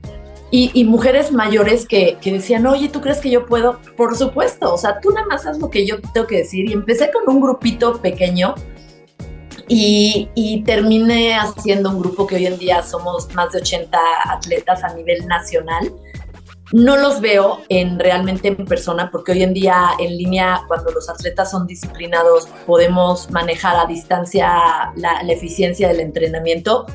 Y, 0.55 0.83
mujeres 0.83 1.31
mayores 1.31 1.87
que, 1.87 2.19
que, 2.21 2.31
decían, 2.31 2.67
oye, 2.67 2.87
¿tú 2.87 3.01
crees 3.01 3.17
que 3.17 3.31
yo 3.31 3.47
puedo? 3.47 3.79
Por 3.97 4.15
supuesto, 4.15 4.71
o 4.71 4.77
sea, 4.77 4.99
tú 4.99 5.09
nada 5.09 5.25
más 5.25 5.47
haz 5.47 5.57
lo 5.57 5.71
que 5.71 5.83
yo 5.83 5.99
tengo 6.13 6.27
que 6.27 6.37
decir. 6.37 6.69
Y 6.69 6.73
empecé 6.73 7.09
con 7.11 7.27
un 7.27 7.41
grupito 7.41 7.99
pequeño 7.99 8.53
y, 9.67 10.63
terminé 10.65 11.35
haciendo 11.35 11.89
un 11.89 11.99
grupo 11.99 12.27
que 12.27 12.35
hoy 12.35 12.45
en 12.45 12.57
día 12.57 12.83
somos 12.83 13.33
más 13.33 13.51
de 13.51 13.59
80 13.59 13.97
atletas 14.29 14.83
a 14.83 14.93
nivel 14.93 15.25
nacional 15.27 15.91
no 16.73 16.97
los 16.97 17.21
veo 17.21 17.59
en 17.69 17.99
realmente 17.99 18.47
en 18.47 18.65
persona 18.65 19.11
porque 19.11 19.31
hoy 19.31 19.43
en 19.43 19.53
día 19.53 19.91
en 19.99 20.17
línea 20.17 20.63
cuando 20.67 20.91
los 20.91 21.07
atletas 21.07 21.51
son 21.51 21.67
disciplinados 21.67 22.47
podemos 22.65 23.29
manejar 23.29 23.75
a 23.75 23.85
distancia 23.85 24.91
la, 24.95 25.21
eficiencia 25.29 25.87
del 25.87 25.99
entrenamiento. 25.99 26.85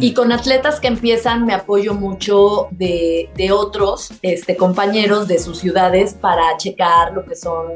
Y 0.00 0.14
con 0.14 0.30
atletas 0.30 0.78
que 0.78 0.86
empiezan 0.86 1.44
me 1.44 1.54
apoyo 1.54 1.94
mucho 1.94 2.68
de, 2.70 3.28
otros 3.52 4.10
este, 4.22 4.56
compañeros 4.56 5.26
de 5.26 5.38
sus 5.38 5.58
ciudades 5.58 6.14
para 6.14 6.56
checar 6.56 7.12
lo 7.12 7.24
que 7.24 7.34
son 7.34 7.66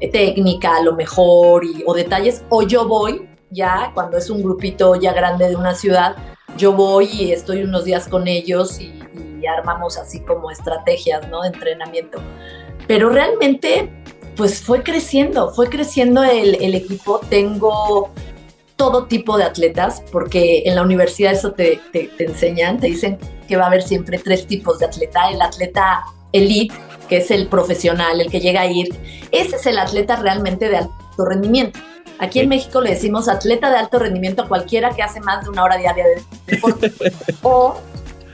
eh, 0.00 0.10
técnica, 0.10 0.82
lo 0.82 0.94
mejor 0.94 1.64
y, 1.64 1.84
o 1.86 1.94
detalles. 1.94 2.42
O 2.48 2.62
yo 2.62 2.88
voy 2.88 3.28
ya 3.50 3.92
cuando 3.94 4.16
es 4.16 4.28
un 4.28 4.42
grupito 4.42 4.96
ya 4.96 5.12
grande 5.12 5.48
de 5.48 5.56
una 5.56 5.74
ciudad 5.74 6.16
yo 6.56 6.72
voy 6.72 7.06
y 7.06 7.32
estoy 7.32 7.62
unos 7.62 7.84
días 7.84 8.08
con 8.08 8.28
ellos 8.28 8.80
y 8.80 8.98
armamos 9.48 9.98
así 9.98 10.20
como 10.20 10.50
estrategias, 10.50 11.28
¿no? 11.28 11.42
De 11.42 11.48
entrenamiento. 11.48 12.20
Pero 12.86 13.08
realmente, 13.10 13.90
pues 14.36 14.62
fue 14.62 14.82
creciendo, 14.82 15.52
fue 15.54 15.68
creciendo 15.68 16.22
el, 16.22 16.74
equipo. 16.74 17.20
Tengo 17.28 18.10
todo 18.76 19.06
tipo 19.06 19.38
de 19.38 19.44
atletas, 19.44 20.02
porque 20.12 20.62
en 20.66 20.74
la 20.74 20.82
universidad 20.82 21.32
eso 21.32 21.52
te, 21.52 21.80
te, 21.92 22.10
enseñan, 22.18 22.78
te 22.78 22.88
dicen 22.88 23.18
que 23.48 23.56
va 23.56 23.64
a 23.64 23.66
haber 23.68 23.82
siempre 23.82 24.18
tres 24.18 24.46
tipos 24.46 24.78
de 24.78 24.86
atleta. 24.86 25.30
El 25.30 25.40
atleta 25.40 26.04
elite, 26.32 26.74
que 27.08 27.18
es 27.18 27.30
el 27.30 27.48
profesional, 27.48 28.20
el 28.20 28.30
que 28.30 28.40
llega 28.40 28.62
a 28.62 28.66
ir, 28.66 28.94
ese 29.32 29.56
es 29.56 29.66
el 29.66 29.78
atleta 29.78 30.16
realmente 30.16 30.68
de 30.68 30.78
alto 30.78 31.24
rendimiento. 31.24 31.80
Aquí 32.18 32.40
en 32.40 32.48
México 32.48 32.80
le 32.80 32.90
decimos 32.90 33.28
atleta 33.28 33.70
de 33.70 33.76
alto 33.76 33.98
rendimiento 33.98 34.42
a 34.42 34.48
cualquiera 34.48 34.90
que 34.90 35.02
hace 35.02 35.20
más 35.20 35.44
de 35.44 35.50
una 35.50 35.64
hora 35.64 35.76
diaria 35.76 36.04
de 36.04 36.22
deporte. 36.46 36.92
o 37.42 37.76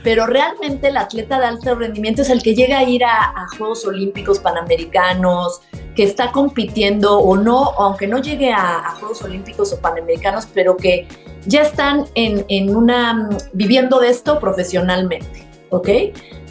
pero 0.03 0.25
realmente 0.25 0.89
el 0.89 0.97
atleta 0.97 1.39
de 1.39 1.45
alto 1.45 1.75
rendimiento 1.75 2.21
es 2.21 2.29
el 2.29 2.43
que 2.43 2.53
llega 2.53 2.79
a 2.79 2.83
ir 2.83 3.03
a, 3.05 3.47
Juegos 3.57 3.85
Olímpicos 3.85 4.39
Panamericanos, 4.39 5.61
que 5.95 6.03
está 6.03 6.31
compitiendo 6.31 7.19
o 7.19 7.37
no, 7.37 7.71
aunque 7.77 8.07
no 8.07 8.19
llegue 8.19 8.51
a, 8.51 8.95
Juegos 8.99 9.21
Olímpicos 9.21 9.71
o 9.71 9.79
Panamericanos, 9.79 10.47
pero 10.53 10.75
que 10.75 11.07
ya 11.45 11.61
están 11.61 12.05
en, 12.15 12.75
una, 12.75 13.29
viviendo 13.53 13.99
de 13.99 14.09
esto 14.09 14.39
profesionalmente, 14.39 15.47
¿ok? 15.69 15.89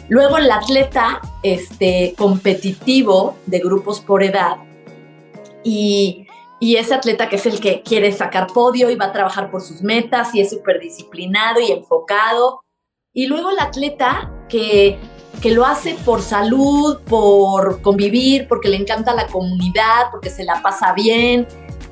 Luego 0.09 0.37
el 0.37 0.51
atleta 0.51 1.21
este, 1.43 2.15
competitivo 2.17 3.35
de 3.45 3.59
grupos 3.59 4.01
por 4.01 4.23
edad 4.23 4.57
y, 5.63 6.27
y 6.59 6.75
ese 6.75 6.95
atleta 6.95 7.29
que 7.29 7.37
es 7.37 7.45
el 7.45 7.59
que 7.59 7.83
quiere 7.83 8.11
sacar 8.11 8.47
podio 8.47 8.89
y 8.89 8.95
va 8.95 9.05
a 9.05 9.13
trabajar 9.13 9.49
por 9.49 9.61
sus 9.61 9.81
metas 9.81 10.33
y 10.35 10.41
es 10.41 10.49
súper 10.49 10.79
disciplinado 10.79 11.61
y 11.61 11.71
enfocado 11.71 12.63
y 13.13 13.27
luego 13.27 13.51
el 13.51 13.59
atleta 13.59 14.31
que, 14.49 14.97
que 15.41 15.51
lo 15.51 15.65
hace 15.65 15.95
por 16.03 16.21
salud, 16.21 16.99
por 17.01 17.81
convivir, 17.81 18.47
porque 18.47 18.69
le 18.69 18.77
encanta 18.77 19.13
la 19.13 19.27
comunidad, 19.27 20.09
porque 20.11 20.31
se 20.31 20.43
la 20.43 20.61
pasa 20.63 20.93
bien. 20.93 21.47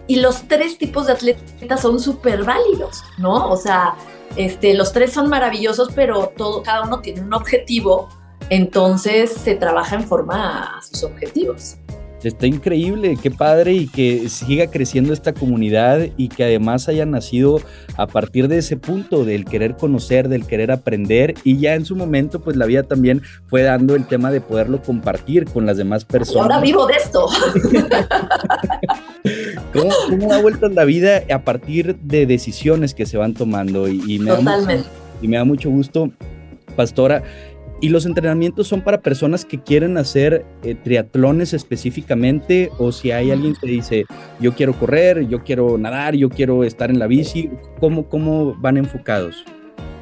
Y 0.07 0.15
los 0.17 0.47
tres 0.47 0.77
tipos 0.77 1.05
de 1.05 1.13
atletas 1.13 1.81
son 1.81 1.99
súper 1.99 2.43
válidos, 2.43 3.03
¿no? 3.19 3.49
O 3.49 3.55
sea, 3.55 3.95
este, 4.35 4.73
los 4.73 4.91
tres 4.93 5.13
son 5.13 5.29
maravillosos, 5.29 5.89
pero 5.93 6.33
todo, 6.35 6.63
cada 6.63 6.81
uno 6.83 7.01
tiene 7.01 7.21
un 7.21 7.33
objetivo, 7.33 8.09
entonces 8.49 9.31
se 9.31 9.55
trabaja 9.55 9.95
en 9.95 10.03
forma 10.03 10.77
a 10.77 10.81
sus 10.81 11.03
objetivos. 11.03 11.77
Está 12.23 12.45
increíble, 12.45 13.17
qué 13.21 13.31
padre 13.31 13.73
y 13.73 13.87
que 13.87 14.29
siga 14.29 14.67
creciendo 14.67 15.11
esta 15.11 15.33
comunidad 15.33 16.07
y 16.17 16.29
que 16.29 16.43
además 16.43 16.87
haya 16.87 17.05
nacido 17.05 17.61
a 17.97 18.05
partir 18.05 18.47
de 18.47 18.59
ese 18.59 18.77
punto 18.77 19.25
del 19.25 19.45
querer 19.45 19.75
conocer, 19.75 20.29
del 20.29 20.45
querer 20.45 20.71
aprender 20.71 21.33
y 21.43 21.57
ya 21.57 21.73
en 21.73 21.85
su 21.85 21.95
momento 21.95 22.39
pues 22.39 22.55
la 22.57 22.67
vida 22.67 22.83
también 22.83 23.23
fue 23.47 23.63
dando 23.63 23.95
el 23.95 24.05
tema 24.05 24.29
de 24.31 24.39
poderlo 24.39 24.81
compartir 24.83 25.45
con 25.45 25.65
las 25.65 25.77
demás 25.77 26.05
personas. 26.05 26.43
ahora 26.43 26.59
vivo 26.59 26.85
de 26.85 26.93
esto. 26.93 27.27
¿Cómo, 29.73 30.33
ha 30.33 30.41
vuelto 30.41 30.69
la 30.69 30.83
vida 30.85 31.23
a 31.33 31.39
partir 31.39 31.95
de 31.97 32.25
decisiones 32.25 32.93
que 32.93 33.05
se 33.05 33.17
van 33.17 33.33
tomando? 33.33 33.87
Y, 33.87 34.19
me 34.19 34.31
Totalmente. 34.31 34.87
y 35.21 35.27
me 35.27 35.37
da 35.37 35.45
mucho 35.45 35.69
gusto, 35.69 36.11
Pastora, 36.75 37.23
¿Y 37.83 37.89
los 37.89 38.05
entrenamientos 38.05 38.67
son 38.67 38.81
para 38.81 39.01
personas 39.01 39.43
que 39.43 39.59
quieren 39.59 39.97
hacer 39.97 40.45
eh, 40.63 40.75
triatlones 40.75 41.51
específicamente? 41.53 42.69
¿O 42.77 42.91
si 42.91 43.09
hay 43.09 43.31
alguien 43.31 43.55
que 43.59 43.65
dice, 43.65 44.05
yo 44.39 44.53
quiero 44.53 44.77
correr, 44.77 45.27
yo 45.27 45.43
quiero 45.43 45.79
nadar, 45.79 46.13
yo 46.13 46.29
quiero 46.29 46.63
estar 46.63 46.91
en 46.91 46.99
la 46.99 47.07
bici? 47.07 47.49
¿Cómo, 47.79 48.07
cómo 48.07 48.53
van 48.59 48.77
enfocados? 48.77 49.43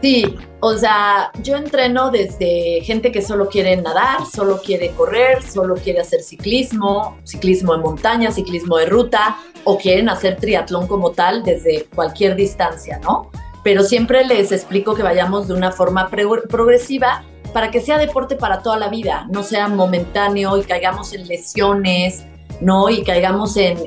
Sí, 0.01 0.35
o 0.59 0.77
sea, 0.77 1.31
yo 1.41 1.55
entreno 1.55 2.11
desde 2.11 2.81
gente 2.83 3.13
que 3.13 3.21
solo 3.21 3.47
quiere 3.47 3.77
nadar, 3.77 4.25
solo 4.25 4.61
quiere 4.61 4.89
correr, 4.91 5.41
solo 5.41 5.75
quiere 5.75 6.01
hacer 6.01 6.21
ciclismo, 6.21 7.17
ciclismo 7.23 7.77
de 7.77 7.81
montaña, 7.81 8.31
ciclismo 8.31 8.75
de 8.75 8.87
ruta, 8.87 9.37
o 9.63 9.77
quieren 9.77 10.09
hacer 10.09 10.35
triatlón 10.35 10.85
como 10.87 11.11
tal 11.11 11.43
desde 11.43 11.85
cualquier 11.95 12.35
distancia, 12.35 12.99
¿no? 12.99 13.31
Pero 13.63 13.83
siempre 13.83 14.25
les 14.25 14.51
explico 14.51 14.95
que 14.95 15.03
vayamos 15.03 15.47
de 15.47 15.53
una 15.53 15.71
forma 15.71 16.09
progresiva 16.09 17.23
para 17.53 17.71
que 17.71 17.81
sea 17.81 17.97
deporte 17.97 18.35
para 18.35 18.61
toda 18.61 18.77
la 18.77 18.89
vida, 18.89 19.27
no 19.29 19.43
sea 19.43 19.67
momentáneo 19.67 20.57
y 20.57 20.63
caigamos 20.63 21.13
en 21.13 21.27
lesiones, 21.27 22.25
¿no? 22.61 22.89
Y 22.89 23.03
caigamos 23.03 23.55
en, 23.57 23.77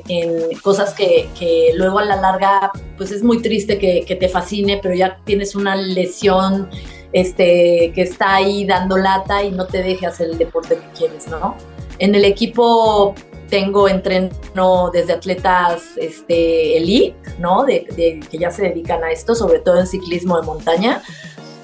cosas 0.61 0.93
que, 0.93 1.29
luego 1.75 1.99
a 1.99 2.05
la 2.05 2.15
larga, 2.15 2.71
pues 2.97 3.11
es 3.11 3.23
muy 3.23 3.41
triste 3.41 3.77
que, 3.77 4.15
te 4.15 4.29
fascine, 4.29 4.79
pero 4.81 4.95
ya 4.95 5.19
tienes 5.25 5.55
una 5.55 5.75
lesión 5.75 6.69
este, 7.11 7.91
que 7.93 8.01
está 8.01 8.35
ahí 8.35 8.65
dando 8.65 8.97
lata 8.97 9.43
y 9.43 9.51
no 9.51 9.65
te 9.67 9.83
deje 9.83 10.05
hacer 10.05 10.29
el 10.29 10.37
deporte 10.37 10.75
que 10.75 10.97
quieres, 10.97 11.27
¿no? 11.27 11.55
En 11.99 12.15
el 12.15 12.25
equipo 12.25 13.13
tengo 13.49 13.87
entreno 13.87 14.89
desde 14.91 15.13
atletas 15.13 15.83
este, 15.97 16.77
elite, 16.77 17.15
¿no? 17.37 17.63
De, 17.65 17.85
que 17.85 18.37
ya 18.37 18.49
se 18.49 18.63
dedican 18.63 19.03
a 19.03 19.11
esto, 19.11 19.35
sobre 19.35 19.59
todo 19.59 19.79
en 19.79 19.85
ciclismo 19.85 20.39
de 20.39 20.45
montaña, 20.47 21.03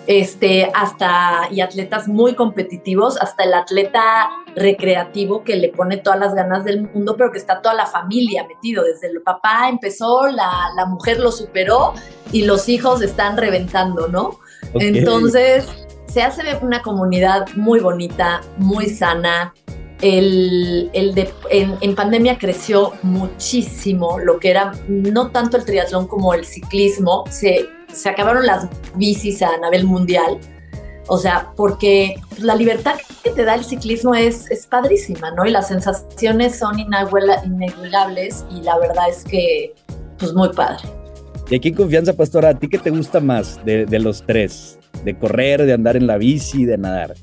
este, 0.09 0.71
hasta, 0.73 1.49
y 1.51 1.61
atletas 1.61 2.07
muy 2.07 2.33
competitivos, 2.33 3.21
hasta 3.21 3.43
el 3.43 3.53
atleta 3.53 4.31
recreativo 4.55 5.43
que 5.43 5.55
le 5.55 5.69
pone 5.69 5.97
todas 5.97 6.19
las 6.19 6.33
ganas 6.33 6.65
del 6.65 6.81
mundo, 6.81 7.15
pero 7.15 7.31
que 7.31 7.37
está 7.37 7.61
toda 7.61 7.75
la 7.75 7.85
familia 7.85 8.43
metido. 8.47 8.83
Desde 8.83 9.05
el 9.05 9.21
papá 9.21 9.69
empezó, 9.69 10.25
la, 10.25 10.51
la 10.75 10.87
mujer 10.87 11.19
lo 11.19 11.31
superó 11.31 11.93
y 12.31 12.41
los 12.41 12.67
hijos 12.69 13.03
están 13.03 13.37
reventando, 13.37 14.07
¿no? 14.07 14.39
Entonces, 14.73 15.67
se 16.07 16.23
hace 16.23 16.41
una 16.63 16.81
comunidad 16.81 17.45
muy 17.55 17.79
bonita, 17.79 18.41
muy 18.57 18.87
sana. 18.89 19.53
El, 20.01 20.89
el 20.93 21.13
de, 21.13 21.31
en, 21.51 21.75
en, 21.81 21.93
pandemia 21.93 22.39
creció 22.39 22.93
muchísimo 23.03 24.17
lo 24.17 24.39
que 24.39 24.49
era 24.49 24.71
no 24.87 25.29
tanto 25.29 25.57
el 25.57 25.65
triatlón 25.65 26.07
como 26.07 26.33
el 26.33 26.45
ciclismo. 26.45 27.25
Se, 27.29 27.69
se 27.91 28.09
acabaron 28.09 28.45
las 28.45 28.67
bicis 28.95 29.41
a 29.41 29.57
nivel 29.57 29.85
mundial. 29.85 30.39
O 31.07 31.17
sea, 31.17 31.51
porque 31.55 32.15
la 32.37 32.55
libertad 32.55 32.95
que 33.23 33.31
te 33.31 33.43
da 33.43 33.55
el 33.55 33.65
ciclismo 33.65 34.13
es, 34.13 34.49
es 34.51 34.67
padrísima, 34.67 35.31
¿no? 35.31 35.45
Y 35.45 35.49
las 35.51 35.67
sensaciones 35.67 36.59
son 36.59 36.79
inigualables 36.79 38.45
y 38.51 38.61
la 38.61 38.77
verdad 38.77 39.09
es 39.09 39.23
que, 39.23 39.73
pues 40.19 40.33
muy 40.33 40.49
padre. 40.49 40.87
Y 41.49 41.55
aquí 41.55 41.69
en 41.69 41.75
Confianza, 41.75 42.13
Pastora, 42.13 42.49
¿a 42.49 42.53
ti 42.53 42.67
qué 42.67 42.77
te 42.77 42.91
gusta 42.91 43.19
más 43.19 43.63
de, 43.65 43.87
de 43.87 43.99
los 43.99 44.23
tres? 44.23 44.79
de 45.03 45.17
correr, 45.17 45.65
de 45.65 45.73
andar 45.73 45.95
en 45.95 46.07
la 46.07 46.17
bici, 46.17 46.65
de 46.65 46.77
nadar? 46.77 47.15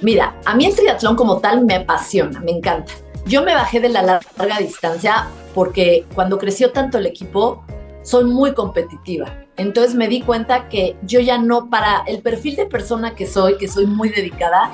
Mira, 0.00 0.36
a 0.44 0.54
mí 0.54 0.66
el 0.66 0.74
triatlón 0.74 1.16
como 1.16 1.38
tal 1.38 1.64
me 1.64 1.76
apasiona, 1.76 2.40
me 2.40 2.52
encanta. 2.52 2.92
Yo 3.26 3.42
me 3.42 3.54
bajé 3.54 3.80
de 3.80 3.88
la 3.88 4.02
larga 4.02 4.58
distancia 4.58 5.26
porque 5.54 6.06
cuando 6.14 6.38
creció 6.38 6.70
tanto 6.70 6.98
el 6.98 7.06
equipo, 7.06 7.64
soy 8.02 8.24
muy 8.24 8.54
competitiva. 8.54 9.44
Entonces 9.56 9.94
me 9.94 10.08
di 10.08 10.20
cuenta 10.22 10.68
que 10.68 10.96
yo 11.02 11.20
ya 11.20 11.38
no, 11.38 11.68
para 11.68 12.04
el 12.06 12.22
perfil 12.22 12.56
de 12.56 12.66
persona 12.66 13.14
que 13.14 13.26
soy, 13.26 13.56
que 13.58 13.68
soy 13.68 13.86
muy 13.86 14.08
dedicada, 14.08 14.70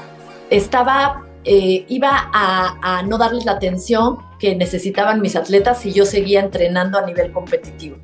estaba, 0.51 1.25
eh, 1.45 1.85
iba 1.89 2.31
a, 2.33 2.99
a 2.99 3.03
no 3.03 3.19
darles 3.19 3.45
la 3.45 3.53
atención 3.53 4.19
que 4.39 4.55
necesitaban 4.55 5.21
mis 5.21 5.37
atletas 5.37 5.85
y 5.87 5.93
yo 5.93 6.05
seguía 6.05 6.41
entrenando 6.41 6.99
a 6.99 7.07
nivel 7.07 7.33
competitivo. 7.33 7.97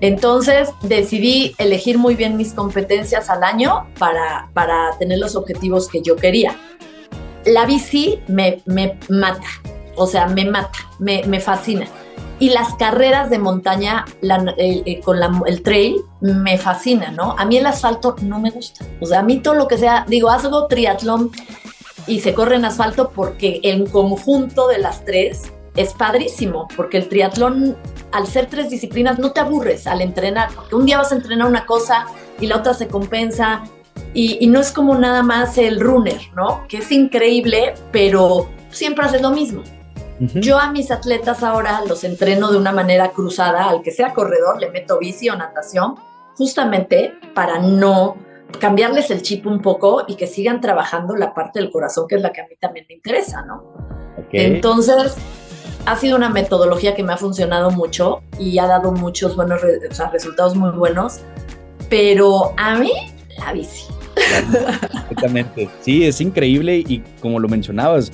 Entonces 0.00 0.70
decidí 0.82 1.54
elegir 1.58 1.98
muy 1.98 2.14
bien 2.14 2.36
mis 2.36 2.52
competencias 2.52 3.30
al 3.30 3.42
año 3.42 3.88
para, 3.98 4.48
para 4.54 4.96
tener 4.98 5.18
los 5.18 5.34
objetivos 5.34 5.88
que 5.88 6.02
yo 6.02 6.16
quería. 6.16 6.56
La 7.44 7.66
bici 7.66 8.20
me, 8.28 8.62
me 8.66 8.98
mata, 9.08 9.48
o 9.96 10.06
sea, 10.06 10.26
me 10.26 10.44
mata, 10.44 10.78
me, 10.98 11.24
me 11.24 11.40
fascina. 11.40 11.86
Y 12.40 12.50
las 12.50 12.74
carreras 12.74 13.30
de 13.30 13.38
montaña 13.38 14.04
con 15.04 15.42
el 15.46 15.62
trail 15.62 15.96
me 16.20 16.56
fascina, 16.56 17.10
¿no? 17.10 17.34
A 17.36 17.44
mí 17.44 17.56
el 17.56 17.66
asfalto 17.66 18.14
no 18.22 18.38
me 18.38 18.50
gusta. 18.50 18.84
O 19.00 19.06
sea, 19.06 19.20
a 19.20 19.22
mí 19.22 19.38
todo 19.40 19.54
lo 19.54 19.66
que 19.66 19.76
sea, 19.76 20.04
digo, 20.08 20.30
hago 20.30 20.66
triatlón 20.66 21.32
y 22.06 22.20
se 22.20 22.34
corre 22.34 22.56
en 22.56 22.64
asfalto 22.64 23.10
porque 23.14 23.60
el 23.64 23.90
conjunto 23.90 24.68
de 24.68 24.78
las 24.78 25.04
tres 25.04 25.52
es 25.76 25.94
padrísimo, 25.94 26.68
porque 26.76 26.96
el 26.96 27.08
triatlón 27.08 27.76
al 28.12 28.26
ser 28.26 28.46
tres 28.46 28.70
disciplinas 28.70 29.18
no 29.18 29.32
te 29.32 29.40
aburres 29.40 29.86
al 29.86 30.00
entrenar, 30.00 30.50
porque 30.54 30.74
un 30.74 30.86
día 30.86 30.98
vas 30.98 31.12
a 31.12 31.16
entrenar 31.16 31.46
una 31.46 31.66
cosa 31.66 32.06
y 32.40 32.46
la 32.46 32.56
otra 32.56 32.74
se 32.74 32.88
compensa 32.88 33.62
y, 34.14 34.46
no 34.46 34.60
es 34.60 34.72
como 34.72 34.96
nada 34.96 35.22
más 35.22 35.58
el 35.58 35.80
runner, 35.80 36.20
¿no? 36.34 36.66
Que 36.68 36.78
es 36.78 36.90
increíble, 36.90 37.74
pero 37.92 38.48
siempre 38.70 39.04
haces 39.04 39.22
lo 39.22 39.30
mismo. 39.30 39.62
Yo 40.20 40.58
a 40.58 40.72
mis 40.72 40.90
atletas 40.90 41.42
ahora 41.42 41.82
los 41.86 42.02
entreno 42.04 42.50
de 42.50 42.58
una 42.58 42.72
manera 42.72 43.10
cruzada, 43.10 43.68
al 43.68 43.82
que 43.82 43.90
sea 43.90 44.12
corredor 44.12 44.60
le 44.60 44.70
meto 44.70 44.98
bici 44.98 45.28
o 45.28 45.36
natación, 45.36 45.94
justamente 46.36 47.14
para 47.34 47.58
no 47.58 48.16
cambiarles 48.58 49.10
el 49.10 49.22
chip 49.22 49.46
un 49.46 49.60
poco 49.60 50.04
y 50.08 50.16
que 50.16 50.26
sigan 50.26 50.60
trabajando 50.60 51.14
la 51.14 51.34
parte 51.34 51.60
del 51.60 51.70
corazón, 51.70 52.06
que 52.08 52.16
es 52.16 52.22
la 52.22 52.32
que 52.32 52.40
a 52.40 52.46
mí 52.48 52.56
también 52.60 52.86
me 52.88 52.94
interesa, 52.96 53.42
¿no? 53.42 53.62
Entonces, 54.32 55.16
ha 55.86 55.96
sido 55.96 56.16
una 56.16 56.28
metodología 56.28 56.94
que 56.94 57.02
me 57.02 57.12
ha 57.12 57.16
funcionado 57.16 57.70
mucho 57.70 58.22
y 58.38 58.58
ha 58.58 58.66
dado 58.66 58.92
muchos 58.92 59.36
buenos 59.36 59.60
resultados 60.12 60.54
muy 60.54 60.70
buenos, 60.70 61.20
pero 61.88 62.52
a 62.56 62.74
mí 62.74 62.92
la 63.38 63.52
bici. 63.52 63.97
Exactamente. 64.18 65.68
Sí, 65.80 66.04
es 66.04 66.20
increíble 66.20 66.78
y 66.78 67.02
como 67.20 67.38
lo 67.38 67.48
mencionabas, 67.48 68.12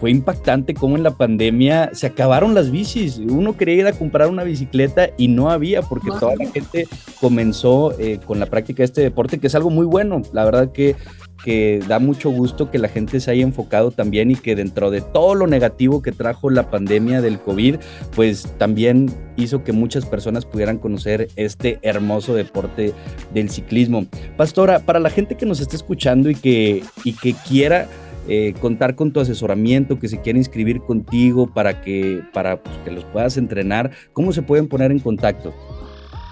fue 0.00 0.10
impactante 0.10 0.74
cómo 0.74 0.96
en 0.96 1.02
la 1.02 1.12
pandemia 1.12 1.90
se 1.92 2.06
acabaron 2.06 2.54
las 2.54 2.70
bicis. 2.70 3.18
Uno 3.18 3.56
quería 3.56 3.74
ir 3.74 3.86
a 3.86 3.92
comprar 3.92 4.28
una 4.28 4.44
bicicleta 4.44 5.10
y 5.16 5.28
no 5.28 5.50
había 5.50 5.82
porque 5.82 6.10
toda 6.20 6.36
la 6.36 6.46
gente 6.50 6.86
comenzó 7.20 7.98
eh, 7.98 8.20
con 8.24 8.38
la 8.38 8.46
práctica 8.46 8.78
de 8.78 8.84
este 8.84 9.00
deporte, 9.00 9.38
que 9.38 9.46
es 9.46 9.54
algo 9.54 9.70
muy 9.70 9.86
bueno. 9.86 10.22
La 10.32 10.44
verdad 10.44 10.70
que, 10.70 10.96
que 11.42 11.80
da 11.86 11.98
mucho 11.98 12.30
gusto 12.30 12.70
que 12.70 12.78
la 12.78 12.88
gente 12.88 13.20
se 13.20 13.30
haya 13.30 13.42
enfocado 13.42 13.90
también 13.90 14.30
y 14.30 14.36
que 14.36 14.56
dentro 14.56 14.90
de 14.90 15.00
todo 15.00 15.34
lo 15.34 15.46
negativo 15.46 16.02
que 16.02 16.12
trajo 16.12 16.50
la 16.50 16.70
pandemia 16.70 17.20
del 17.20 17.38
COVID, 17.38 17.76
pues 18.14 18.52
también 18.58 19.10
hizo 19.36 19.62
que 19.64 19.72
muchas 19.72 20.06
personas 20.06 20.44
pudieran 20.44 20.78
conocer 20.78 21.28
este 21.36 21.78
hermoso 21.82 22.34
deporte 22.34 22.92
del 23.32 23.50
ciclismo. 23.50 24.06
Pastora, 24.36 24.80
para 24.80 25.00
la 25.00 25.10
gente 25.10 25.36
que 25.36 25.46
nos 25.46 25.60
está 25.60 25.76
escuchando 25.76 26.30
y 26.30 26.34
que, 26.34 26.82
y 27.04 27.12
que 27.12 27.34
quiera 27.34 27.88
eh, 28.28 28.54
contar 28.60 28.96
con 28.96 29.12
tu 29.12 29.20
asesoramiento, 29.20 30.00
que 30.00 30.08
se 30.08 30.20
quiera 30.20 30.38
inscribir 30.38 30.80
contigo 30.80 31.46
para 31.46 31.80
que, 31.80 32.22
para, 32.32 32.60
pues, 32.60 32.76
que 32.78 32.90
los 32.90 33.04
puedas 33.04 33.36
entrenar, 33.36 33.92
¿cómo 34.12 34.32
se 34.32 34.42
pueden 34.42 34.66
poner 34.66 34.90
en 34.90 34.98
contacto? 34.98 35.54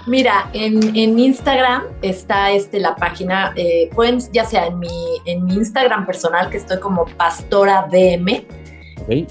Mira, 0.07 0.51
en, 0.53 0.95
en 0.97 1.19
Instagram 1.19 1.85
está 2.03 2.51
este, 2.53 2.79
la 2.79 2.95
página, 2.95 3.53
eh, 3.57 3.88
pueden 3.95 4.19
ya 4.33 4.45
sea 4.45 4.67
en 4.67 4.79
mi, 4.79 5.19
en 5.25 5.45
mi 5.45 5.55
Instagram 5.55 6.05
personal, 6.05 6.51
que 6.51 6.59
estoy 6.59 6.79
como 6.79 7.07
Pastora 7.17 7.88
DM, 7.90 8.45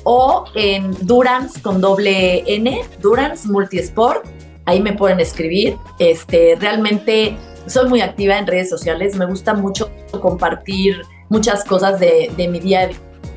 o 0.04 0.46
en 0.56 0.92
Durance 1.06 1.62
con 1.62 1.82
doble 1.82 2.44
N, 2.48 2.82
Durance 3.02 3.48
Multisport, 3.48 4.26
ahí 4.66 4.82
me 4.82 4.94
pueden 4.94 5.20
escribir. 5.20 5.78
Este, 6.00 6.56
realmente 6.60 7.38
soy 7.68 7.90
muy 7.90 8.02
activa 8.02 8.38
en 8.38 8.48
redes 8.48 8.70
sociales, 8.70 9.16
me 9.16 9.26
gusta 9.26 9.54
mucho 9.54 9.90
compartir 10.22 11.02
muchas 11.30 11.64
cosas 11.64 12.00
de, 12.00 12.32
mi 12.50 12.60
día 12.60 12.82
a 12.82 12.90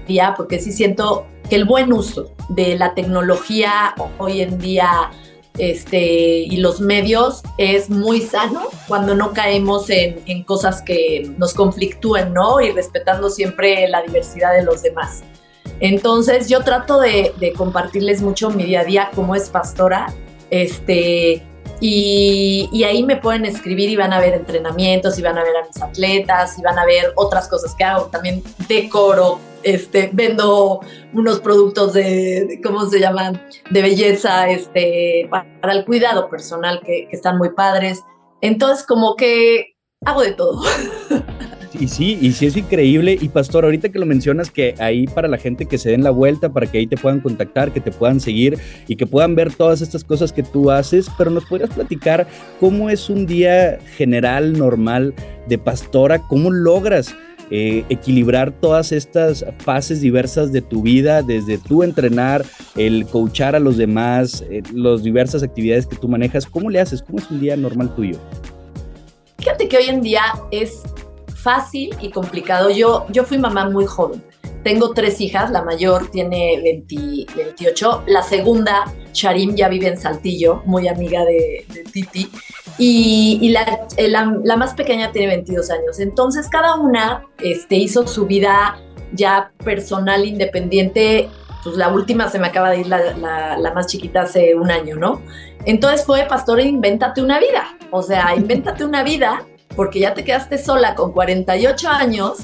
día, 0.06 0.34
porque 0.36 0.58
sí 0.58 0.72
siento 0.72 1.26
que 1.48 1.56
el 1.56 1.64
buen 1.64 1.92
uso 1.92 2.32
de 2.48 2.76
la 2.76 2.94
tecnología 2.94 3.94
hoy 4.18 4.40
en 4.40 4.58
día 4.58 5.10
este, 5.58 5.98
y 5.98 6.56
los 6.58 6.80
medios 6.80 7.42
es 7.58 7.90
muy 7.90 8.20
sano 8.20 8.68
cuando 8.88 9.14
no 9.14 9.32
caemos 9.32 9.88
en, 9.90 10.42
cosas 10.44 10.82
que 10.82 11.30
nos 11.38 11.54
conflictúen, 11.54 12.32
¿no? 12.32 12.60
Y 12.60 12.70
respetando 12.70 13.30
siempre 13.30 13.88
la 13.88 14.02
diversidad 14.02 14.54
de 14.54 14.62
los 14.62 14.82
demás. 14.82 15.22
Entonces 15.80 16.48
yo 16.48 16.60
trato 16.62 17.00
de, 17.00 17.32
de 17.38 17.52
compartirles 17.52 18.22
mucho 18.22 18.50
mi 18.50 18.64
día 18.64 18.80
a 18.80 18.84
día 18.84 19.10
como 19.14 19.34
es 19.34 19.48
pastora, 19.48 20.12
este, 20.50 21.42
y, 21.80 22.84
ahí 22.84 23.02
me 23.02 23.16
pueden 23.16 23.44
escribir 23.44 23.90
y 23.90 23.96
van 23.96 24.12
a 24.12 24.20
ver 24.20 24.34
entrenamientos 24.34 25.18
y 25.18 25.22
van 25.22 25.38
a 25.38 25.42
ver 25.42 25.56
a 25.56 25.66
mis 25.66 25.80
atletas 25.80 26.58
y 26.58 26.62
van 26.62 26.78
a 26.78 26.84
ver 26.84 27.12
otras 27.16 27.48
cosas 27.48 27.74
que 27.74 27.84
hago. 27.84 28.06
También 28.06 28.42
decoro, 28.68 29.38
este, 29.62 30.10
vendo 30.12 30.80
unos 31.12 31.40
productos 31.40 31.92
de, 31.92 32.60
¿cómo 32.62 32.88
se 32.88 33.00
llaman? 33.00 33.42
De 33.70 33.82
belleza, 33.82 34.48
este, 34.48 35.28
para 35.30 35.72
el 35.72 35.84
cuidado 35.84 36.28
personal 36.28 36.80
que, 36.84 37.08
que 37.08 37.16
están 37.16 37.38
muy 37.38 37.50
padres. 37.50 38.02
Entonces, 38.40 38.86
como 38.86 39.16
que 39.16 39.76
hago 40.04 40.22
de 40.22 40.32
todo. 40.32 40.62
Y 41.78 41.88
sí, 41.88 42.18
y 42.20 42.32
sí 42.32 42.46
es 42.46 42.56
increíble. 42.56 43.18
Y 43.20 43.28
Pastor, 43.28 43.64
ahorita 43.64 43.90
que 43.90 43.98
lo 43.98 44.06
mencionas, 44.06 44.50
que 44.50 44.74
ahí 44.78 45.06
para 45.06 45.28
la 45.28 45.38
gente 45.38 45.66
que 45.66 45.78
se 45.78 45.90
den 45.90 46.02
la 46.02 46.10
vuelta, 46.10 46.52
para 46.52 46.66
que 46.66 46.78
ahí 46.78 46.86
te 46.86 46.96
puedan 46.96 47.20
contactar, 47.20 47.72
que 47.72 47.80
te 47.80 47.90
puedan 47.90 48.20
seguir 48.20 48.58
y 48.88 48.96
que 48.96 49.06
puedan 49.06 49.34
ver 49.34 49.52
todas 49.52 49.82
estas 49.82 50.04
cosas 50.04 50.32
que 50.32 50.42
tú 50.42 50.70
haces, 50.70 51.08
pero 51.18 51.30
nos 51.30 51.44
podrías 51.44 51.70
platicar 51.70 52.26
cómo 52.60 52.88
es 52.88 53.10
un 53.10 53.26
día 53.26 53.78
general, 53.96 54.58
normal 54.58 55.14
de 55.48 55.58
Pastora, 55.58 56.20
cómo 56.26 56.50
logras 56.50 57.14
eh, 57.50 57.84
equilibrar 57.90 58.50
todas 58.50 58.90
estas 58.90 59.44
fases 59.58 60.00
diversas 60.00 60.52
de 60.52 60.62
tu 60.62 60.82
vida, 60.82 61.22
desde 61.22 61.58
tú 61.58 61.84
entrenar, 61.84 62.44
el 62.74 63.06
coachar 63.06 63.54
a 63.54 63.60
los 63.60 63.76
demás, 63.76 64.44
eh, 64.50 64.62
las 64.72 65.04
diversas 65.04 65.44
actividades 65.44 65.86
que 65.86 65.96
tú 65.96 66.08
manejas. 66.08 66.46
¿Cómo 66.46 66.70
le 66.70 66.80
haces? 66.80 67.02
¿Cómo 67.02 67.18
es 67.18 67.30
un 67.30 67.40
día 67.40 67.56
normal 67.56 67.94
tuyo? 67.94 68.18
Fíjate 69.38 69.68
que 69.68 69.76
hoy 69.76 69.84
en 69.84 70.00
día 70.00 70.22
es 70.50 70.82
fácil 71.46 71.94
y 72.00 72.10
complicado. 72.10 72.70
Yo, 72.70 73.06
yo 73.08 73.22
fui 73.22 73.38
mamá 73.38 73.70
muy 73.70 73.86
joven. 73.86 74.20
Tengo 74.64 74.92
tres 74.94 75.20
hijas, 75.20 75.52
la 75.52 75.62
mayor 75.62 76.10
tiene 76.10 76.60
28, 76.60 78.02
la 78.08 78.20
segunda, 78.24 78.92
Sharim, 79.12 79.54
ya 79.54 79.68
vive 79.68 79.86
en 79.86 79.96
Saltillo, 79.96 80.62
muy 80.64 80.88
amiga 80.88 81.24
de, 81.24 81.64
Titi, 81.92 82.28
y, 82.78 83.48
la, 83.50 83.86
la, 84.42 84.56
más 84.56 84.74
pequeña 84.74 85.12
tiene 85.12 85.28
22 85.28 85.70
años. 85.70 86.00
Entonces, 86.00 86.48
cada 86.48 86.74
una 86.74 87.24
este, 87.38 87.76
hizo 87.76 88.08
su 88.08 88.26
vida 88.26 88.80
ya 89.12 89.52
personal, 89.64 90.26
independiente. 90.26 91.28
Pues 91.62 91.76
la 91.76 91.90
última 91.90 92.28
se 92.28 92.40
me 92.40 92.48
acaba 92.48 92.70
de 92.70 92.80
ir, 92.80 92.88
la, 92.88 93.56
la 93.56 93.72
más 93.72 93.86
chiquita, 93.86 94.22
hace 94.22 94.56
un 94.56 94.72
año, 94.72 94.96
¿no? 94.96 95.22
Entonces 95.64 96.04
fue, 96.04 96.24
pastor, 96.24 96.58
invéntate 96.58 97.22
una 97.22 97.38
vida. 97.38 97.76
O 97.92 98.02
sea, 98.02 98.34
invéntate 98.36 98.84
una 98.84 99.04
vida 99.04 99.46
porque 99.76 100.00
ya 100.00 100.14
te 100.14 100.24
quedaste 100.24 100.58
sola 100.58 100.94
con 100.94 101.12
48 101.12 101.88
años 101.88 102.38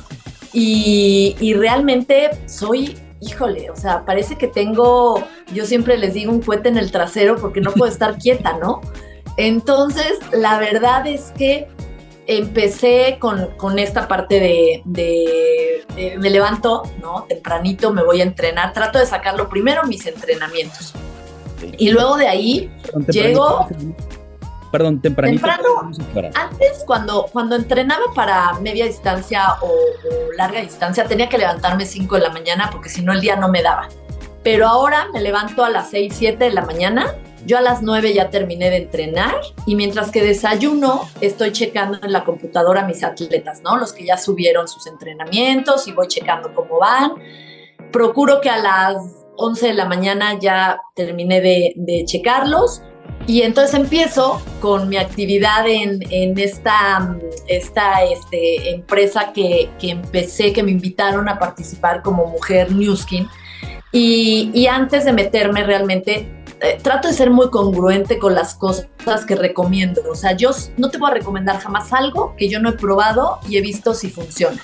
y, 0.53 1.35
y 1.41 1.55
realmente 1.55 2.31
soy 2.47 2.97
híjole, 3.23 3.71
o 3.71 3.77
sea, 3.77 4.05
parece 4.05 4.37
que 4.37 4.49
tengo, 4.49 5.23
yo 5.55 5.65
siempre 5.65 5.97
les 5.97 6.15
digo 6.15 6.33
un 6.33 6.43
cohete 6.43 6.69
en 6.69 6.77
el 6.77 6.91
trasero 6.91 7.37
porque 7.37 7.61
no 7.61 7.73
puedo 7.73 7.91
estar 7.91 8.19
quieta, 8.23 8.59
¿no? 8.59 8.81
Entonces, 9.37 10.19
la 10.33 10.59
verdad 10.59 11.07
es 11.07 11.33
que 11.39 11.69
empecé 12.27 13.19
con, 13.19 13.79
esta 13.79 14.09
parte 14.09 14.83
de, 14.85 15.85
me 16.19 16.31
levanto, 16.31 16.83
¿no? 17.01 17.25
Tempranito 17.29 17.93
me 17.93 18.03
voy 18.05 18.21
a 18.21 18.25
entrenar, 18.25 18.73
trato 18.73 18.99
de 18.99 19.07
sacarlo 19.07 19.49
primero 19.49 19.85
mis 19.85 20.07
entrenamientos. 20.07 20.93
Y 21.79 21.91
luego 21.91 22.17
de 22.17 22.29
ahí 22.29 22.71
llego... 23.09 23.69
Perdón, 24.73 25.01
tempranito. 25.01 25.47
Temprano, 25.47 25.93
antes 26.35 26.83
cuando, 26.87 27.27
cuando 27.33 27.55
entrenaba 27.55 28.05
para 28.15 28.55
media 28.55 28.87
distancia 28.87 29.47
o, 29.61 29.67
o 29.67 30.33
larga 30.37 30.61
distancia, 30.61 31.05
tenía 31.05 31.29
que 31.29 31.39
levantarme 31.39 31.87
5 31.87 32.17
de 32.17 32.21
la 32.23 32.31
mañana 32.31 32.69
porque 32.73 32.89
si 32.89 33.03
no 33.03 33.13
el 33.13 33.21
día 33.21 33.37
no 33.37 33.49
me 33.49 33.63
daba. 33.63 33.89
Pero 34.43 34.67
ahora 34.67 35.07
me 35.13 35.21
levanto 35.21 35.65
a 35.65 35.71
las 35.71 35.91
6, 35.91 36.13
7 36.17 36.43
de 36.43 36.51
la 36.51 36.65
mañana 36.65 37.15
yo 37.45 37.59
a 37.59 37.61
las 37.61 37.83
9 37.83 38.15
ya 38.15 38.31
terminé 38.31 38.71
de 38.71 38.77
entrenar 38.77 39.35
y 39.67 39.75
mientras 39.75 40.11
que 40.11 40.23
desayuno 40.23 41.09
estoy 41.21 41.53
checando 41.53 41.99
en 42.03 42.13
la 42.13 42.25
computadora 42.25 42.87
mis 42.87 43.03
atletas, 43.03 43.63
¿no? 43.63 43.77
Los 43.77 43.93
que 43.93 44.05
ya 44.05 44.17
subieron 44.17 44.69
sus 44.69 44.87
entrenamientos 44.87 45.89
y 45.89 45.93
voy 45.93 46.07
checando 46.07 46.55
cómo 46.55 46.79
van. 46.79 47.15
Procuro 47.91 48.41
que 48.41 48.49
a 48.49 48.59
las 48.59 48.97
11 49.37 49.69
de 49.69 49.75
la 49.75 49.87
mañana 49.87 50.39
ya 50.39 50.81
terminé 50.95 51.41
de, 51.41 52.05
checarlos 52.07 52.83
y 53.27 53.43
entonces 53.43 53.75
empiezo 53.75 54.43
con 54.61 54.89
mi 54.89 54.97
actividad 54.97 55.67
en, 55.69 56.03
esta, 56.39 57.17
esta 57.47 58.03
este, 58.05 58.71
empresa 58.71 59.33
que, 59.33 59.71
que, 59.79 59.91
empecé, 59.91 60.53
que 60.53 60.63
me 60.63 60.71
invitaron 60.71 61.29
a 61.29 61.39
participar 61.39 62.03
como 62.03 62.27
mujer 62.27 62.73
Newskin. 62.73 63.29
Y, 63.93 64.51
y 64.55 64.67
antes 64.67 65.05
de 65.05 65.13
meterme 65.13 65.65
realmente 65.65 66.43
eh, 66.63 66.79
trato 66.81 67.09
de 67.09 67.15
ser 67.15 67.29
muy 67.31 67.51
congruente 67.51 68.19
con 68.19 68.37
las 68.37 68.55
cosas 68.55 68.87
que 69.27 69.35
recomiendo. 69.35 70.01
O 70.09 70.15
sea, 70.15 70.37
yo 70.37 70.51
no 70.77 70.91
te 70.91 70.99
voy 70.99 71.11
a 71.11 71.15
recomendar 71.15 71.59
jamás 71.59 71.93
algo 71.93 72.37
que 72.37 72.49
yo 72.49 72.61
no 72.61 72.71
he 72.71 72.73
probado 72.75 73.41
y 73.49 73.57
he 73.57 73.61
visto 73.61 73.95
si 73.95 74.11
funciona. 74.11 74.63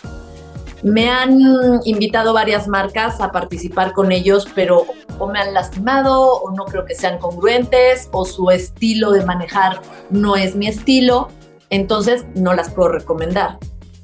Me 0.83 1.11
han 1.11 1.41
invitado 1.85 2.33
varias 2.33 2.69
marcas 2.69 3.21
a 3.21 3.33
participar 3.33 3.93
con 3.93 4.13
ellos, 4.13 4.47
pero 4.55 4.87
o 5.19 5.27
me 5.27 5.41
han 5.41 5.53
lastimado 5.53 6.35
o 6.35 6.53
no 6.53 6.65
creo 6.65 6.85
que 6.85 6.95
sean 6.95 7.19
congruentes 7.19 8.09
o 8.13 8.25
su 8.25 8.51
estilo 8.51 9.11
de 9.11 9.25
manejar 9.25 9.81
no 10.11 10.37
es 10.37 10.55
mi 10.55 10.69
estilo, 10.69 11.29
entonces 11.71 12.25
no 12.35 12.55
las 12.55 12.71
puedo 12.71 12.91
recomendar. 12.91 13.59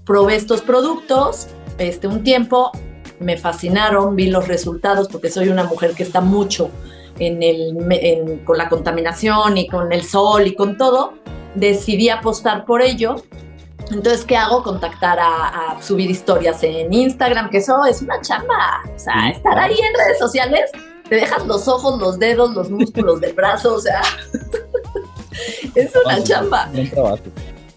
Probé 0.04 0.34
estos 0.34 0.62
productos 0.62 1.48
este 1.78 2.06
un 2.06 2.22
tiempo, 2.22 2.70
me 3.20 3.36
fascinaron, 3.36 4.16
vi 4.16 4.28
los 4.28 4.48
resultados 4.48 5.08
porque 5.08 5.30
soy 5.30 5.48
una 5.48 5.64
mujer 5.64 5.92
que 5.94 6.02
está 6.02 6.20
mucho 6.20 6.70
en 7.18 7.42
el, 7.42 8.42
con 8.44 8.58
la 8.58 8.68
contaminación 8.68 9.56
y 9.56 9.68
con 9.68 9.92
el 9.92 10.04
sol 10.04 10.46
y 10.46 10.54
con 10.54 10.76
todo, 10.76 11.14
decidí 11.54 12.08
apostar 12.08 12.64
por 12.64 12.82
ello. 12.82 13.16
Entonces, 13.90 14.24
¿qué 14.24 14.36
hago? 14.36 14.62
Contactar 14.62 15.18
a, 15.20 15.76
subir 15.80 16.10
historias 16.10 16.62
en 16.62 16.92
Instagram, 16.92 17.50
que 17.50 17.58
eso 17.58 17.84
es 17.84 18.02
una 18.02 18.20
chamba. 18.20 18.82
O 18.94 18.98
sea, 18.98 19.30
estar 19.30 19.58
ahí 19.58 19.76
en 19.78 19.94
redes 19.94 20.18
sociales, 20.18 20.70
te 21.08 21.16
dejas 21.16 21.46
los 21.46 21.68
ojos, 21.68 22.00
los 22.00 22.18
dedos, 22.18 22.54
los 22.54 22.70
músculos 22.70 23.20
del 23.20 23.34
brazo, 23.34 23.74
o 23.74 23.80
sea, 23.80 24.02
es 25.74 25.92
una 26.04 26.22
chamba. 26.22 26.70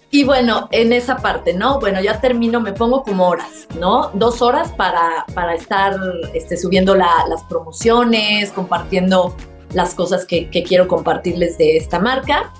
Y 0.10 0.24
bueno, 0.24 0.70
en 0.72 0.94
esa 0.94 1.18
parte, 1.18 1.54
¿no? 1.54 1.80
Bueno, 1.80 2.02
ya 2.02 2.22
termino, 2.22 2.62
me 2.62 2.72
pongo 2.72 3.04
como 3.04 3.28
horas, 3.28 3.68
¿no? 3.78 4.10
Dos 4.14 4.42
horas 4.42 4.72
para, 4.72 5.26
para 5.34 5.54
estar 5.54 6.00
este, 6.34 6.56
subiendo 6.56 6.96
las 6.96 7.44
promociones, 7.50 8.52
compartiendo 8.54 9.36
las 9.74 9.94
cosas 9.94 10.26
que, 10.26 10.50
quiero 10.50 10.88
compartirles 10.88 11.58
de 11.58 11.78
esta 11.78 12.00
marca. 12.00 12.54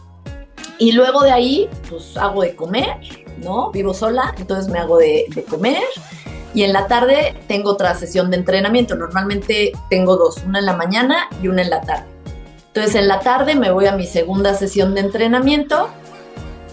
Y 0.78 0.92
luego 0.92 1.22
de 1.22 1.32
ahí, 1.32 1.70
pues 1.90 2.18
hago 2.18 2.42
de 2.42 2.56
comer, 2.56 3.00
¿no? 3.38 3.72
Vivo 3.72 3.94
sola, 3.94 4.34
entonces 4.38 4.72
me 4.72 4.80
hago 4.80 4.98
de, 4.98 5.26
de 5.30 5.44
comer. 5.44 5.84
Y 6.54 6.64
en 6.64 6.74
la 6.74 6.88
tarde 6.88 7.36
tengo 7.48 7.72
otra 7.72 7.94
sesión 7.96 8.32
de 8.32 8.38
entrenamiento. 8.38 8.96
Normalmente 8.96 9.72
tengo 9.90 10.18
dos, 10.18 10.44
una 10.46 10.60
en 10.60 10.66
la 10.66 10.76
mañana 10.76 11.30
y 11.42 11.48
una 11.48 11.62
en 11.62 11.70
la 11.70 11.82
tarde. 11.82 12.06
Entonces 12.68 12.96
en 12.96 13.08
la 13.08 13.20
tarde 13.20 13.56
me 13.56 13.72
voy 13.72 13.86
a 13.88 13.94
mi 13.94 14.06
segunda 14.06 14.54
sesión 14.54 14.94
de 14.94 15.02
entrenamiento 15.02 15.90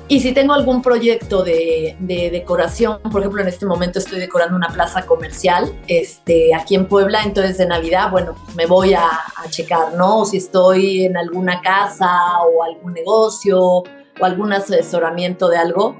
y 0.06 0.20
si 0.20 0.32
tengo 0.32 0.52
algún 0.52 0.82
proyecto 0.82 1.42
de, 1.42 1.96
decoración, 1.98 3.00
por 3.10 3.22
ejemplo, 3.22 3.40
en 3.40 3.48
este 3.48 3.64
momento 3.64 3.98
estoy 3.98 4.20
decorando 4.20 4.54
una 4.54 4.68
plaza 4.68 5.06
comercial 5.06 5.72
este, 5.88 6.54
aquí 6.54 6.74
en 6.74 6.86
Puebla, 6.86 7.22
entonces 7.24 7.56
de 7.56 7.66
Navidad, 7.66 8.10
bueno, 8.10 8.34
pues 8.44 8.54
me 8.54 8.66
voy 8.66 8.92
a, 8.92 9.06
a 9.06 9.48
checar, 9.48 9.94
¿no? 9.94 10.20
O 10.20 10.24
si 10.26 10.36
estoy 10.36 11.06
en 11.06 11.16
alguna 11.16 11.62
casa 11.62 12.10
o 12.42 12.62
algún 12.62 12.92
negocio 12.92 13.60
o 13.60 13.84
algún 14.20 14.52
asesoramiento 14.52 15.48
de 15.48 15.56
algo, 15.56 15.96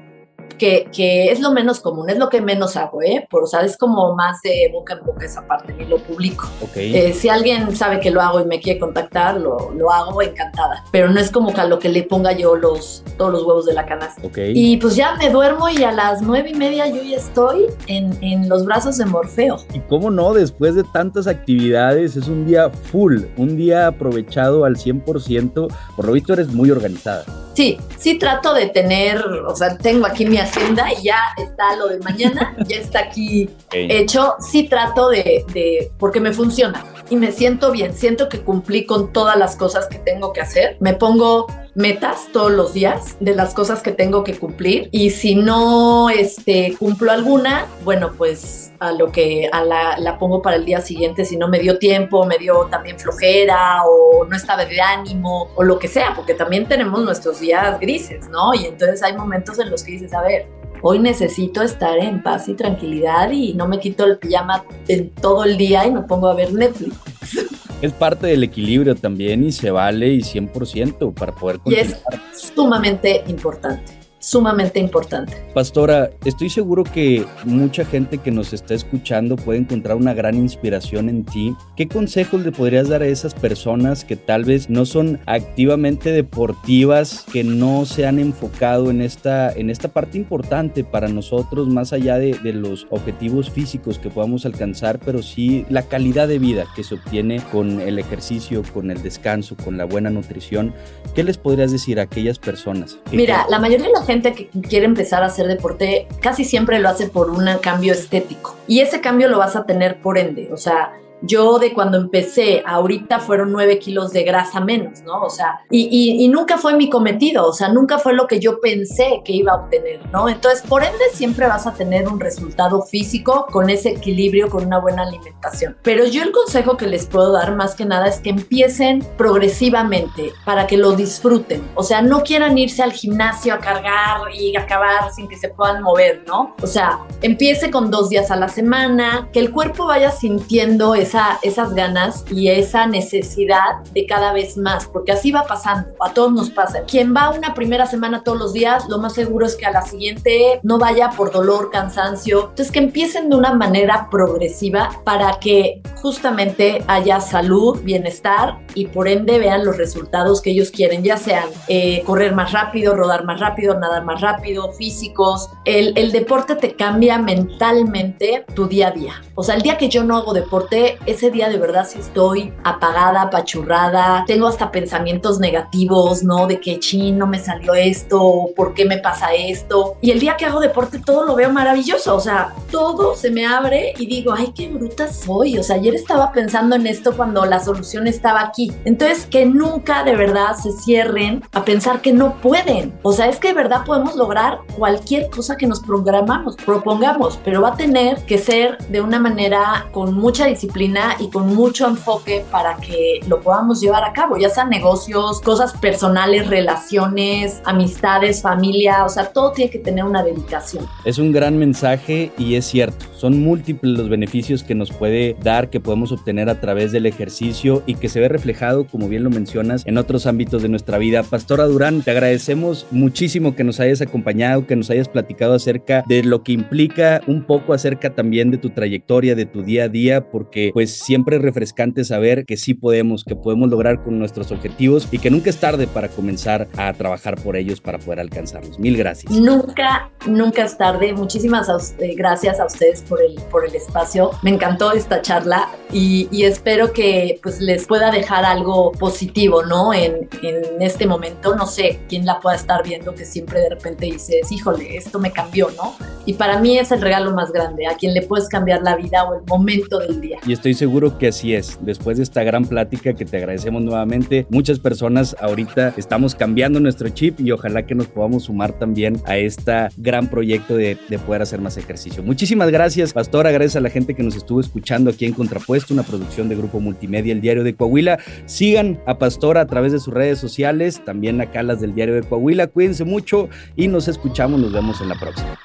que, 0.57 0.87
que, 0.95 1.31
es 1.31 1.39
lo 1.39 1.51
menos 1.51 1.79
común, 1.79 2.09
es 2.09 2.17
lo 2.17 2.29
que 2.29 2.41
menos 2.41 2.75
hago, 2.77 3.01
¿eh? 3.01 3.27
Por, 3.29 3.43
o 3.43 3.47
sea, 3.47 3.61
es 3.61 3.77
como 3.77 4.15
más 4.15 4.41
de 4.41 4.69
boca 4.71 4.93
en 4.93 5.05
boca 5.05 5.25
esa 5.25 5.45
parte, 5.47 5.73
ni 5.73 5.85
lo 5.85 5.97
publico. 5.99 6.47
Eh, 6.75 7.13
si 7.13 7.29
alguien 7.29 7.75
sabe 7.75 7.99
que 7.99 8.11
lo 8.11 8.21
hago 8.21 8.39
y 8.39 8.45
me 8.45 8.59
quiere 8.59 8.79
contactar, 8.79 9.39
lo, 9.39 9.71
lo, 9.71 9.91
hago 9.91 10.21
encantada, 10.21 10.83
pero 10.91 11.09
no 11.09 11.19
es 11.19 11.31
como 11.31 11.53
que 11.53 11.61
a 11.61 11.65
lo 11.65 11.79
que 11.79 11.89
le 11.89 12.03
ponga 12.03 12.31
yo 12.33 12.55
los, 12.55 13.03
todos 13.17 13.31
los 13.31 13.43
huevos 13.43 13.65
de 13.65 13.73
la 13.73 13.85
canasta. 13.85 14.21
Y 14.35 14.77
pues 14.77 14.95
ya 14.95 15.15
me 15.15 15.29
duermo 15.29 15.69
y 15.69 15.83
a 15.83 15.91
las 15.91 16.21
nueve 16.21 16.51
y 16.51 16.55
media 16.55 16.87
yo 16.87 17.01
ya 17.01 17.17
estoy 17.17 17.65
en, 17.87 18.17
en 18.21 18.49
los 18.49 18.65
brazos 18.65 18.97
de 18.97 19.05
Morfeo. 19.05 19.57
Y 19.73 19.79
cómo 19.81 20.11
no, 20.11 20.33
después 20.33 20.75
de 20.75 20.83
tantas 20.83 21.27
actividades, 21.27 22.15
es 22.15 22.27
un 22.27 22.45
día 22.45 22.69
full, 22.69 23.23
un 23.37 23.57
día 23.57 23.87
aprovechado 23.87 24.65
al 24.65 24.75
100%, 24.75 25.67
por 25.95 26.05
lo 26.05 26.11
visto 26.11 26.33
eres 26.33 26.49
muy 26.49 26.71
organizada. 26.71 27.44
Sí, 27.55 27.77
sí 27.97 28.19
trato 28.19 28.53
de 28.53 28.67
tener, 28.67 29.17
o 29.25 29.55
sea, 29.55 29.77
tengo 29.77 30.05
aquí 30.05 30.25
mi 30.25 30.37
agenda 30.37 30.91
y 30.91 31.05
ya 31.05 31.19
está 31.37 31.75
lo 31.77 31.87
de 31.87 31.99
mañana, 31.99 32.55
ya 32.67 32.77
está 32.77 32.99
aquí 32.99 33.49
hecho. 33.71 34.35
Sí 34.39 34.63
trato 34.63 35.09
de, 35.09 35.45
de, 35.53 35.91
porque 35.97 36.19
me 36.19 36.33
funciona 36.33 36.85
y 37.09 37.15
me 37.15 37.31
siento 37.31 37.71
bien, 37.71 37.95
siento 37.95 38.29
que 38.29 38.41
cumplí 38.41 38.85
con 38.85 39.13
todas 39.13 39.37
las 39.37 39.55
cosas 39.55 39.87
que 39.87 39.99
tengo 39.99 40.33
que 40.33 40.41
hacer. 40.41 40.75
Me 40.81 40.93
pongo 40.93 41.47
metas 41.75 42.27
todos 42.33 42.51
los 42.51 42.73
días 42.73 43.15
de 43.19 43.35
las 43.35 43.53
cosas 43.53 43.81
que 43.81 43.91
tengo 43.91 44.23
que 44.23 44.37
cumplir 44.37 44.89
y 44.91 45.11
si 45.11 45.35
no 45.35 46.09
este, 46.09 46.75
cumplo 46.77 47.11
alguna, 47.11 47.67
bueno, 47.83 48.11
pues 48.17 48.71
a 48.85 48.91
lo 48.91 49.11
que 49.11 49.49
a 49.51 49.63
la, 49.63 49.97
la, 49.97 50.17
pongo 50.17 50.41
para 50.41 50.57
el 50.57 50.65
día 50.65 50.81
siguiente 50.81 51.25
si 51.25 51.37
no 51.37 51.47
me 51.47 51.59
dio 51.59 51.77
tiempo, 51.77 52.25
me 52.25 52.37
dio 52.37 52.65
también 52.65 52.99
flojera 52.99 53.83
o 53.85 54.25
no 54.25 54.35
estaba 54.35 54.65
de 54.65 54.79
ánimo 54.81 55.49
o 55.55 55.63
lo 55.63 55.79
que 55.79 55.87
sea, 55.87 56.13
porque 56.15 56.33
también 56.33 56.67
tenemos 56.67 57.03
nuestros 57.03 57.39
días 57.39 57.79
grises, 57.79 58.29
¿no? 58.29 58.53
Y 58.53 58.65
entonces 58.65 59.01
hay 59.03 59.15
momentos 59.15 59.59
en 59.59 59.69
los 59.69 59.83
que 59.83 59.93
dices, 59.93 60.13
a 60.13 60.21
ver, 60.21 60.47
hoy 60.81 60.99
necesito 60.99 61.61
estar 61.61 61.97
en 61.97 62.21
paz 62.21 62.47
y 62.47 62.53
tranquilidad 62.53 63.31
y 63.31 63.53
no 63.53 63.67
me 63.67 63.79
quito 63.79 64.05
el 64.05 64.17
pijama 64.17 64.63
en 64.87 65.09
todo 65.09 65.43
el 65.43 65.57
día 65.57 65.85
y 65.85 65.91
me 65.91 66.01
pongo 66.01 66.27
a 66.27 66.35
ver 66.35 66.53
Netflix. 66.53 66.95
Es 67.81 67.91
parte 67.91 68.27
del 68.27 68.41
equilibrio 68.41 68.95
también 68.95 69.43
y 69.43 69.51
se 69.51 69.69
vale 69.69 70.07
y 70.07 70.19
100% 70.21 71.13
para 71.13 71.33
poder 71.33 71.59
continuar. 71.59 71.85
Y 71.85 71.89
es 71.89 72.51
sumamente 72.55 73.23
importante 73.27 73.94
sumamente 74.25 74.79
importante. 74.79 75.37
Pastora, 75.53 76.09
estoy 76.25 76.49
seguro 76.49 76.83
que 76.83 77.23
mucha 77.43 77.85
gente 77.85 78.17
que 78.17 78.31
nos 78.31 78.53
está 78.53 78.73
escuchando 78.73 79.35
puede 79.35 79.59
encontrar 79.59 79.97
una 79.97 80.15
gran 80.15 80.33
inspiración 80.35 81.09
en 81.09 81.25
ti. 81.25 81.55
¿Qué 81.75 81.87
consejos 81.87 82.41
le 82.41 82.51
podrías 82.51 82.89
dar 82.89 83.03
a 83.03 83.07
esas 83.07 83.35
personas 83.35 84.03
que 84.03 84.15
tal 84.15 84.43
vez 84.43 84.67
no 84.67 84.87
son 84.87 85.19
activamente 85.27 86.11
deportivas, 86.11 87.23
que 87.31 87.43
no 87.43 87.85
se 87.85 88.07
han 88.07 88.17
enfocado 88.17 88.89
en 88.89 89.01
esta, 89.01 89.51
en 89.51 89.69
esta 89.69 89.89
parte 89.89 90.17
importante 90.17 90.83
para 90.83 91.07
nosotros, 91.07 91.67
más 91.67 91.93
allá 91.93 92.17
de, 92.17 92.33
de 92.33 92.53
los 92.53 92.87
objetivos 92.89 93.51
físicos 93.51 93.99
que 93.99 94.09
podamos 94.09 94.47
alcanzar, 94.47 94.99
pero 95.05 95.21
sí 95.21 95.67
la 95.69 95.83
calidad 95.83 96.27
de 96.27 96.39
vida 96.39 96.65
que 96.75 96.83
se 96.83 96.95
obtiene 96.95 97.43
con 97.51 97.79
el 97.79 97.99
ejercicio, 97.99 98.63
con 98.73 98.89
el 98.89 99.03
descanso, 99.03 99.55
con 99.55 99.77
la 99.77 99.85
buena 99.85 100.09
nutrición? 100.09 100.73
¿Qué 101.13 101.23
les 101.23 101.37
podrías 101.37 101.71
decir 101.71 101.99
a 101.99 102.03
aquellas 102.03 102.39
personas? 102.39 102.97
Mira, 103.11 103.45
la 103.51 103.59
mayoría 103.59 103.85
de 103.85 103.93
la 103.93 104.01
gente 104.01 104.14
que 104.21 104.47
quiere 104.47 104.85
empezar 104.85 105.23
a 105.23 105.27
hacer 105.27 105.47
deporte 105.47 106.07
casi 106.21 106.43
siempre 106.43 106.79
lo 106.79 106.89
hace 106.89 107.07
por 107.07 107.29
un 107.29 107.45
cambio 107.61 107.93
estético. 107.93 108.55
Y 108.67 108.79
ese 108.79 109.01
cambio 109.01 109.27
lo 109.27 109.37
vas 109.37 109.55
a 109.55 109.65
tener 109.65 110.01
por 110.01 110.17
ende. 110.17 110.49
O 110.51 110.57
sea, 110.57 110.93
yo 111.25 111.59
de 111.59 111.73
cuando 111.73 111.97
empecé, 111.97 112.63
ahorita 112.65 113.19
fueron 113.19 113.51
nueve 113.51 113.79
kilos 113.79 114.11
de 114.11 114.23
grasa 114.23 114.59
menos, 114.59 115.01
¿no? 115.01 115.23
O 115.23 115.29
sea, 115.29 115.59
y, 115.69 116.23
y, 116.23 116.27
nunca 116.27 116.57
fue 116.57 116.75
mi 116.75 116.89
cometido, 116.89 117.47
o 117.47 117.53
sea, 117.53 117.69
nunca 117.69 117.97
fue 117.97 118.13
lo 118.13 118.27
que 118.27 118.39
yo 118.39 118.59
pensé 118.59 119.21
que 119.23 119.33
iba 119.33 119.53
a 119.53 119.55
obtener, 119.55 119.99
¿no? 120.11 120.29
Entonces, 120.29 120.61
por 120.61 120.83
ende, 120.83 121.03
siempre 121.13 121.47
vas 121.47 121.67
a 121.67 121.73
tener 121.73 122.07
un 122.07 122.19
resultado 122.19 122.81
físico 122.83 123.47
con 123.51 123.69
ese 123.69 123.89
equilibrio, 123.89 124.49
con 124.49 124.65
una 124.65 124.79
buena 124.79 125.03
alimentación. 125.03 125.77
Pero 125.83 126.05
yo 126.05 126.23
el 126.23 126.31
consejo 126.31 126.77
que 126.77 126.87
les 126.87 127.05
puedo 127.05 127.31
dar 127.31 127.55
más 127.55 127.75
que 127.75 127.85
nada 127.85 128.07
es 128.07 128.19
que 128.19 128.29
empiecen 128.29 129.05
progresivamente 129.17 130.33
para 130.45 130.67
que 130.67 130.77
lo 130.77 130.93
disfruten. 130.93 131.61
O 131.75 131.83
sea, 131.83 132.01
no 132.01 132.23
quieran 132.23 132.57
irse 132.57 132.83
al 132.83 132.91
gimnasio 132.93 133.53
a 133.53 133.59
cargar 133.59 134.21
y 134.33 134.55
acabar 134.55 135.11
sin 135.13 135.27
que 135.27 135.37
se 135.37 135.49
puedan 135.49 135.81
mover, 135.81 136.23
¿no? 136.27 136.55
O 136.61 136.67
sea, 136.67 136.99
empiece 137.21 137.71
con 137.71 137.91
dos 137.91 138.09
días 138.09 138.31
a 138.31 138.35
la 138.35 138.49
semana, 138.49 139.29
que 139.31 139.39
el 139.39 139.51
cuerpo 139.51 139.85
vaya 139.85 140.11
sintiendo 140.11 140.95
esa, 140.95 141.14
esas 141.41 141.73
ganas 141.73 142.25
y 142.31 142.49
esa 142.49 142.87
necesidad 142.87 143.83
de 143.93 144.05
cada 144.05 144.33
vez 144.33 144.57
más, 144.57 144.87
porque 144.87 145.11
así 145.11 145.31
va 145.31 145.43
pasando, 145.43 145.89
a 145.99 146.13
todos 146.13 146.31
nos 146.31 146.49
pasa. 146.49 146.83
Quien 146.83 147.15
va 147.15 147.29
una 147.29 147.53
primera 147.53 147.85
semana 147.85 148.23
todos 148.23 148.37
los 148.37 148.53
días, 148.53 148.87
lo 148.89 148.99
más 148.99 149.13
seguro 149.13 149.45
es 149.45 149.55
que 149.55 149.65
a 149.65 149.71
la 149.71 149.81
siguiente 149.81 150.59
no 150.63 150.77
vaya 150.77 151.11
por 151.11 151.31
dolor, 151.31 151.69
cansancio. 151.71 152.49
Entonces, 152.49 152.71
que 152.71 152.79
empiecen 152.79 153.29
de 153.29 153.35
una 153.35 153.53
manera 153.53 154.09
progresiva 154.09 154.89
para 155.03 155.39
que 155.39 155.81
justamente 156.01 156.83
haya 156.87 157.19
salud, 157.19 157.81
bienestar 157.83 158.59
y 158.73 158.87
por 158.87 159.07
ende 159.07 159.39
vean 159.39 159.65
los 159.65 159.77
resultados 159.77 160.41
que 160.41 160.51
ellos 160.51 160.71
quieren, 160.71 161.03
ya 161.03 161.17
sean 161.17 161.49
eh, 161.67 162.03
correr 162.05 162.33
más 162.33 162.51
rápido, 162.51 162.95
rodar 162.95 163.25
más 163.25 163.39
rápido, 163.39 163.79
nadar 163.79 164.03
más 164.05 164.21
rápido, 164.21 164.71
físicos. 164.73 165.49
El, 165.65 165.97
el 165.97 166.11
deporte 166.11 166.55
te 166.55 166.75
cambia 166.75 167.17
mentalmente 167.17 168.45
tu 168.53 168.67
día 168.67 168.89
a 168.89 168.91
día. 168.91 169.13
O 169.35 169.43
sea, 169.43 169.55
el 169.55 169.61
día 169.61 169.77
que 169.77 169.89
yo 169.89 170.03
no 170.03 170.15
hago 170.15 170.33
deporte, 170.33 170.94
ese 171.05 171.31
día 171.31 171.49
de 171.49 171.57
verdad 171.57 171.87
sí 171.87 171.99
estoy 171.99 172.53
apagada, 172.63 173.23
apachurrada, 173.23 174.23
tengo 174.27 174.47
hasta 174.47 174.71
pensamientos 174.71 175.39
negativos, 175.39 176.23
¿no? 176.23 176.47
De 176.47 176.59
que 176.59 176.79
chin, 176.79 177.17
no 177.17 177.27
me 177.27 177.39
salió 177.39 177.73
esto, 177.73 178.49
¿por 178.55 178.73
qué 178.73 178.85
me 178.85 178.97
pasa 178.97 179.33
esto? 179.33 179.97
Y 180.01 180.11
el 180.11 180.19
día 180.19 180.37
que 180.37 180.45
hago 180.45 180.59
deporte 180.59 180.99
todo 180.99 181.25
lo 181.25 181.35
veo 181.35 181.51
maravilloso, 181.51 182.15
o 182.15 182.19
sea, 182.19 182.53
todo 182.71 183.15
se 183.15 183.31
me 183.31 183.45
abre 183.45 183.93
y 183.97 184.05
digo, 184.05 184.33
ay, 184.33 184.51
qué 184.55 184.69
bruta 184.69 185.11
soy. 185.11 185.57
O 185.57 185.63
sea, 185.63 185.77
ayer 185.77 185.95
estaba 185.95 186.31
pensando 186.31 186.75
en 186.75 186.87
esto 186.87 187.15
cuando 187.15 187.45
la 187.45 187.59
solución 187.59 188.07
estaba 188.07 188.41
aquí. 188.41 188.71
Entonces, 188.85 189.25
que 189.25 189.45
nunca 189.45 190.03
de 190.03 190.15
verdad 190.15 190.55
se 190.55 190.71
cierren 190.71 191.43
a 191.53 191.65
pensar 191.65 192.01
que 192.01 192.13
no 192.13 192.35
pueden. 192.41 192.93
O 193.01 193.13
sea, 193.13 193.27
es 193.27 193.39
que 193.39 193.49
de 193.49 193.53
verdad 193.53 193.85
podemos 193.85 194.15
lograr 194.15 194.59
cualquier 194.77 195.29
cosa 195.29 195.57
que 195.57 195.67
nos 195.67 195.79
programamos, 195.79 196.55
propongamos, 196.55 197.39
pero 197.43 197.61
va 197.61 197.69
a 197.69 197.77
tener 197.77 198.25
que 198.25 198.37
ser 198.37 198.77
de 198.89 199.01
una 199.01 199.19
manera 199.19 199.87
con 199.91 200.13
mucha 200.13 200.45
disciplina 200.45 200.84
y 201.19 201.29
con 201.29 201.55
mucho 201.55 201.87
enfoque 201.87 202.45
para 202.51 202.77
que 202.77 203.19
lo 203.27 203.41
podamos 203.41 203.81
llevar 203.81 204.03
a 204.03 204.13
cabo, 204.13 204.37
ya 204.37 204.49
sean 204.49 204.69
negocios, 204.69 205.41
cosas 205.41 205.73
personales, 205.73 206.47
relaciones, 206.47 207.61
amistades, 207.65 208.41
familia, 208.41 209.03
o 209.05 209.09
sea, 209.09 209.31
todo 209.31 209.51
tiene 209.51 209.71
que 209.71 209.79
tener 209.79 210.03
una 210.03 210.23
dedicación. 210.23 210.85
Es 211.03 211.17
un 211.17 211.31
gran 211.31 211.57
mensaje 211.57 212.31
y 212.37 212.55
es 212.55 212.65
cierto, 212.65 213.05
son 213.15 213.41
múltiples 213.41 213.97
los 213.97 214.09
beneficios 214.09 214.63
que 214.63 214.75
nos 214.75 214.91
puede 214.91 215.35
dar, 215.41 215.69
que 215.69 215.79
podemos 215.79 216.11
obtener 216.11 216.49
a 216.49 216.59
través 216.59 216.91
del 216.91 217.05
ejercicio 217.05 217.81
y 217.85 217.95
que 217.95 218.09
se 218.09 218.19
ve 218.19 218.27
reflejado, 218.27 218.85
como 218.85 219.07
bien 219.07 219.23
lo 219.23 219.29
mencionas, 219.29 219.83
en 219.85 219.97
otros 219.97 220.27
ámbitos 220.27 220.61
de 220.61 220.69
nuestra 220.69 220.97
vida. 220.97 221.23
Pastora 221.23 221.65
Durán, 221.65 222.01
te 222.01 222.11
agradecemos 222.11 222.85
muchísimo 222.91 223.55
que 223.55 223.63
nos 223.63 223.79
hayas 223.79 224.01
acompañado, 224.01 224.67
que 224.67 224.75
nos 224.75 224.89
hayas 224.89 225.09
platicado 225.09 225.55
acerca 225.55 226.03
de 226.07 226.23
lo 226.23 226.43
que 226.43 226.51
implica 226.51 227.21
un 227.27 227.43
poco 227.43 227.73
acerca 227.73 228.13
también 228.13 228.51
de 228.51 228.57
tu 228.57 228.69
trayectoria 228.69 229.35
de 229.35 229.45
tu 229.45 229.63
día 229.63 229.85
a 229.85 229.89
día, 229.89 230.29
porque 230.29 230.71
pues 230.75 230.91
siempre 230.91 231.37
es 231.37 231.41
refrescante 231.41 232.03
saber 232.03 232.45
que 232.45 232.57
sí 232.57 232.73
podemos, 232.73 233.23
que 233.23 233.33
podemos 233.33 233.69
lograr 233.69 234.03
con 234.03 234.19
nuestros 234.19 234.51
objetivos 234.51 235.07
y 235.09 235.19
que 235.19 235.31
nunca 235.31 235.49
es 235.49 235.57
tarde 235.57 235.87
para 235.87 236.09
comenzar 236.09 236.67
a 236.75 236.91
trabajar 236.91 237.41
por 237.41 237.55
ellos 237.55 237.79
para 237.79 237.97
poder 237.97 238.19
alcanzarlos. 238.19 238.77
Mil 238.77 238.97
gracias. 238.97 239.31
Nunca, 239.31 240.11
nunca 240.27 240.65
es 240.65 240.77
tarde. 240.77 241.13
Muchísimas 241.13 241.95
gracias 242.17 242.59
a 242.59 242.65
ustedes 242.65 243.03
por 243.03 243.21
el, 243.21 243.35
por 243.49 243.65
el 243.65 243.73
espacio. 243.73 244.31
Me 244.43 244.49
encantó 244.49 244.91
esta 244.91 245.21
charla 245.21 245.69
y, 245.93 246.27
y 246.29 246.43
espero 246.43 246.91
que 246.91 247.39
pues 247.41 247.61
les 247.61 247.87
pueda 247.87 248.11
dejar 248.11 248.43
algo 248.43 248.91
positivo, 248.91 249.63
¿no? 249.63 249.93
En, 249.93 250.27
en 250.41 250.81
este 250.81 251.07
momento, 251.07 251.55
no 251.55 251.67
sé 251.67 252.01
quién 252.09 252.25
la 252.25 252.41
pueda 252.41 252.57
estar 252.57 252.83
viendo 252.83 253.15
que 253.15 253.23
siempre 253.23 253.61
de 253.61 253.69
repente 253.69 254.07
dices, 254.07 254.51
híjole, 254.51 254.97
esto 254.97 255.19
me 255.19 255.31
cambió, 255.31 255.69
¿no? 255.77 255.95
Y 256.25 256.33
para 256.33 256.59
mí 256.59 256.77
es 256.77 256.91
el 256.91 256.99
regalo 257.01 257.31
más 257.31 257.53
grande, 257.53 257.87
a 257.87 257.95
quien 257.95 258.13
le 258.13 258.23
puedes 258.23 258.49
cambiar 258.49 258.81
la 258.81 258.97
vida 258.97 259.23
o 259.23 259.35
el 259.35 259.43
momento 259.45 259.99
del 259.99 260.19
día. 260.19 260.39
Y 260.45 260.51
estoy 260.64 260.64
seguro 260.73 261.17
que 261.17 261.27
así 261.27 261.53
es. 261.53 261.77
Después 261.81 262.17
de 262.17 262.23
esta 262.23 262.43
gran 262.43 262.65
plática 262.65 263.13
que 263.13 263.25
te 263.25 263.37
agradecemos 263.37 263.83
nuevamente, 263.83 264.45
muchas 264.49 264.79
personas 264.79 265.35
ahorita 265.39 265.93
estamos 265.97 266.35
cambiando 266.35 266.79
nuestro 266.79 267.09
chip 267.09 267.39
y 267.39 267.51
ojalá 267.51 267.85
que 267.85 267.95
nos 267.95 268.07
podamos 268.07 268.43
sumar 268.43 268.73
también 268.73 269.21
a 269.25 269.37
este 269.37 269.65
gran 269.97 270.29
proyecto 270.29 270.75
de, 270.75 270.97
de 271.09 271.19
poder 271.19 271.41
hacer 271.41 271.61
más 271.61 271.77
ejercicio. 271.77 272.23
Muchísimas 272.23 272.69
gracias, 272.71 273.13
Pastora. 273.13 273.51
Gracias 273.51 273.75
a 273.75 273.81
la 273.81 273.89
gente 273.89 274.13
que 274.13 274.23
nos 274.23 274.35
estuvo 274.35 274.59
escuchando 274.59 275.09
aquí 275.09 275.25
en 275.25 275.33
Contrapuesto, 275.33 275.93
una 275.93 276.03
producción 276.03 276.49
de 276.49 276.55
Grupo 276.55 276.79
Multimedia, 276.79 277.33
el 277.33 277.41
Diario 277.41 277.63
de 277.63 277.75
Coahuila. 277.75 278.19
Sigan 278.45 278.99
a 279.05 279.17
Pastora 279.17 279.61
a 279.61 279.67
través 279.67 279.91
de 279.91 279.99
sus 279.99 280.13
redes 280.13 280.39
sociales, 280.39 281.01
también 281.05 281.41
acá 281.41 281.63
las 281.63 281.81
del 281.81 281.95
Diario 281.95 282.15
de 282.15 282.23
Coahuila. 282.23 282.67
Cuídense 282.67 283.03
mucho 283.03 283.49
y 283.75 283.87
nos 283.87 284.07
escuchamos. 284.07 284.59
Nos 284.59 284.73
vemos 284.73 285.01
en 285.01 285.09
la 285.09 285.15
próxima. 285.15 285.57